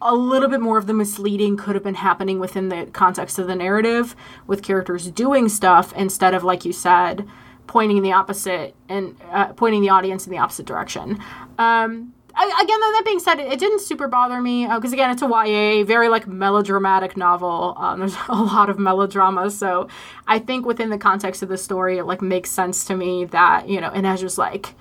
[0.00, 3.46] a little bit more of the misleading could have been happening within the context of
[3.46, 4.14] the narrative
[4.46, 7.26] with characters doing stuff instead of, like you said,
[7.66, 11.18] pointing in the opposite and uh, pointing the audience in the opposite direction.
[11.58, 15.10] Um, I, again, though, that being said, it, it didn't super bother me because again,
[15.10, 17.74] it's a YA, very like melodramatic novel.
[17.78, 19.88] Um, there's a lot of melodrama, so
[20.26, 23.68] I think within the context of the story, it like makes sense to me that
[23.68, 24.74] you know, and Ezra's like,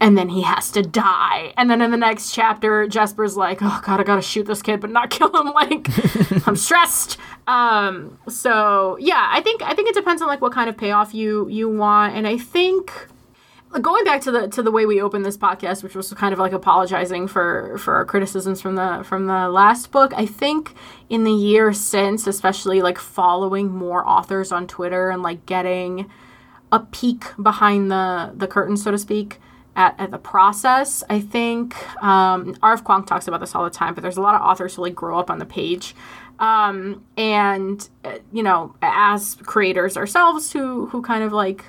[0.00, 3.80] and then he has to die, and then in the next chapter, Jesper's like, oh
[3.84, 5.52] god, I gotta shoot this kid, but not kill him.
[5.52, 5.88] Like,
[6.46, 7.18] I'm stressed.
[7.46, 11.14] Um, so yeah, I think I think it depends on like what kind of payoff
[11.14, 12.92] you you want, and I think
[13.80, 16.38] going back to the to the way we opened this podcast, which was kind of
[16.38, 20.12] like apologizing for for our criticisms from the from the last book.
[20.16, 20.74] I think
[21.08, 26.10] in the year since, especially like following more authors on Twitter and like getting
[26.70, 29.40] a peek behind the the curtain, so to speak.
[29.76, 32.84] At, at the process, I think um, R.F.
[32.84, 34.94] Kuang talks about this all the time, but there's a lot of authors who like
[34.94, 35.96] grow up on the page,
[36.38, 41.64] um, and uh, you know, as creators ourselves, who who kind of like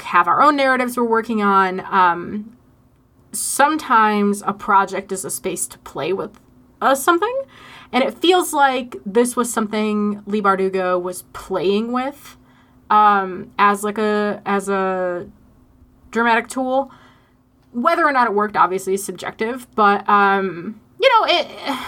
[0.00, 1.80] have our own narratives we're working on.
[1.80, 2.56] Um,
[3.32, 6.40] sometimes a project is a space to play with
[6.94, 7.42] something,
[7.92, 12.36] and it feels like this was something Leigh Bardugo was playing with
[12.90, 15.28] um, as like a as a
[16.10, 16.90] dramatic tool.
[17.72, 21.78] Whether or not it worked, obviously, is subjective, but um, you know it.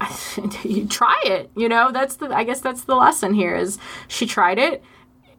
[0.64, 4.26] you try it you know that's the i guess that's the lesson here is she
[4.26, 4.80] tried it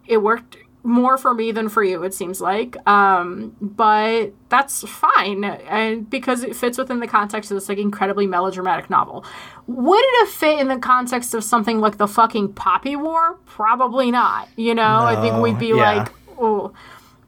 [0.06, 5.44] it worked more for me than for you it seems like um but that's fine
[5.44, 9.26] and because it fits within the context of this like incredibly melodramatic novel
[9.68, 14.10] would it have fit in the context of something like the fucking poppy war probably
[14.10, 15.76] not you know i think we'd be yeah.
[15.76, 16.74] like oh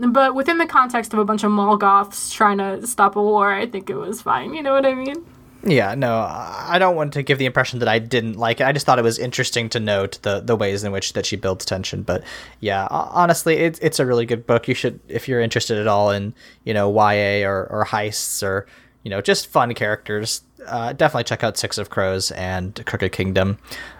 [0.09, 3.65] but within the context of a bunch of Molgoths trying to stop a war, I
[3.65, 4.53] think it was fine.
[4.53, 5.25] You know what I mean?
[5.63, 8.63] Yeah, no, I don't want to give the impression that I didn't like it.
[8.65, 11.35] I just thought it was interesting to note the the ways in which that she
[11.35, 12.01] builds tension.
[12.01, 12.23] But
[12.61, 14.67] yeah, honestly, it's it's a really good book.
[14.67, 16.33] You should, if you're interested at all in
[16.63, 18.65] you know YA or or heists or
[19.03, 20.41] you know, just fun characters.
[20.67, 23.57] Uh, definitely check out Six of Crows and Crooked Kingdom.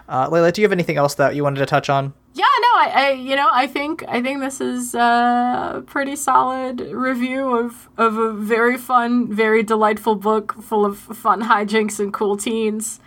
[0.08, 2.14] Uh, Layla, do you have anything else that you wanted to touch on?
[2.34, 6.80] Yeah, no, I, I you know, I think I think this is a pretty solid
[6.80, 12.36] review of of a very fun, very delightful book full of fun hijinks and cool
[12.36, 13.00] teens.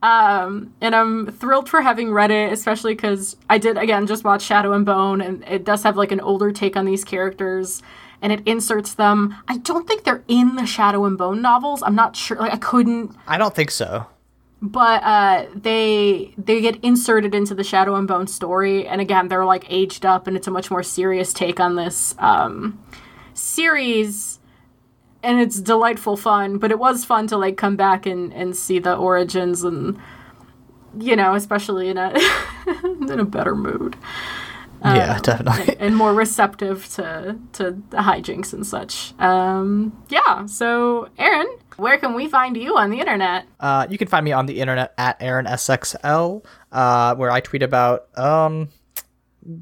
[0.00, 4.42] Um, and I'm thrilled for having read it, especially because I did again just watch
[4.42, 7.82] Shadow and Bone, and it does have like an older take on these characters,
[8.22, 9.34] and it inserts them.
[9.48, 11.82] I don't think they're in the Shadow and Bone novels.
[11.82, 12.36] I'm not sure.
[12.36, 14.06] Like I couldn't I don't think so.
[14.60, 19.44] But uh, they they get inserted into the Shadow and Bone story, and again, they're
[19.44, 22.82] like aged up, and it's a much more serious take on this um,
[23.34, 24.40] series,
[25.22, 26.58] and it's delightful fun.
[26.58, 29.98] But it was fun to like come back and and see the origins, and
[30.98, 32.12] you know, especially in a
[32.84, 33.96] in a better mood
[34.84, 35.76] yeah, definitely.
[35.78, 39.18] and more receptive to to the hijinks and such.
[39.18, 40.46] Um, yeah.
[40.46, 41.48] So, Aaron,
[41.78, 43.46] where can we find you on the internet?
[43.60, 48.08] Uh, you can find me on the internet at AaronSXL, uh, where I tweet about
[48.18, 48.68] um,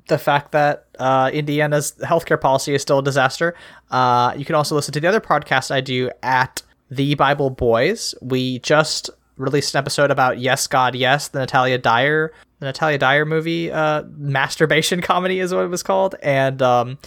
[0.08, 3.54] the fact that uh, Indiana's healthcare policy is still a disaster.
[3.90, 8.14] Uh, you can also listen to the other podcast I do at The Bible Boys.
[8.22, 13.26] We just released an episode about Yes, God, Yes, the Natalia Dyer, the Natalia Dyer
[13.26, 16.98] movie, uh, masturbation comedy is what it was called, and um,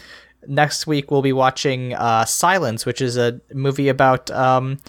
[0.49, 4.79] next week we'll be watching uh, Silence, which is a movie about um,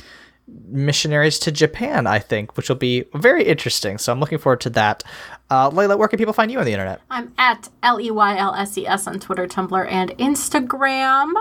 [0.69, 3.99] missionaries to Japan, I think, which will be very interesting.
[3.99, 5.05] So I'm looking forward to that.
[5.49, 7.01] Uh, Layla, where can people find you on the internet?
[7.11, 11.33] I'm at L E Y L S E S on Twitter, Tumblr, and Instagram.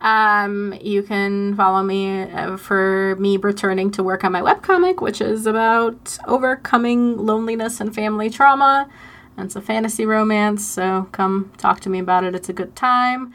[0.00, 5.20] Um, you can follow me uh, for me returning to work on my webcomic, which
[5.20, 8.88] is about overcoming loneliness and family trauma.
[9.36, 12.34] And it's a fantasy romance, so come talk to me about it.
[12.34, 13.34] It's a good time.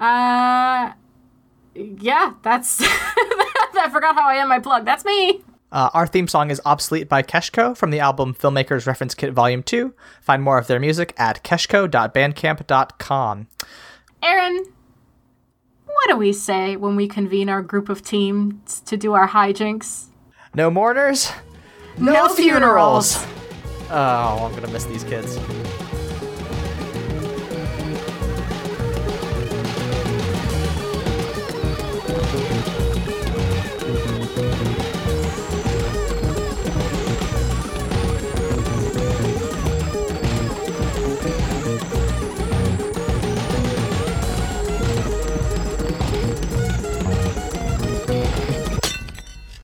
[0.00, 0.92] Uh,
[1.74, 2.78] yeah, that's.
[2.82, 4.84] I forgot how I end my plug.
[4.84, 5.42] That's me.
[5.72, 9.62] Uh, our theme song is Obsolete by Keshko from the album Filmmakers Reference Kit Volume
[9.62, 9.92] 2.
[10.22, 13.46] Find more of their music at keshko.bandcamp.com.
[14.22, 14.64] Aaron,
[15.84, 20.06] what do we say when we convene our group of teams to do our hijinks?
[20.54, 21.30] No mourners,
[21.98, 23.16] No funerals.
[23.90, 25.36] Oh, I'm gonna miss these kids.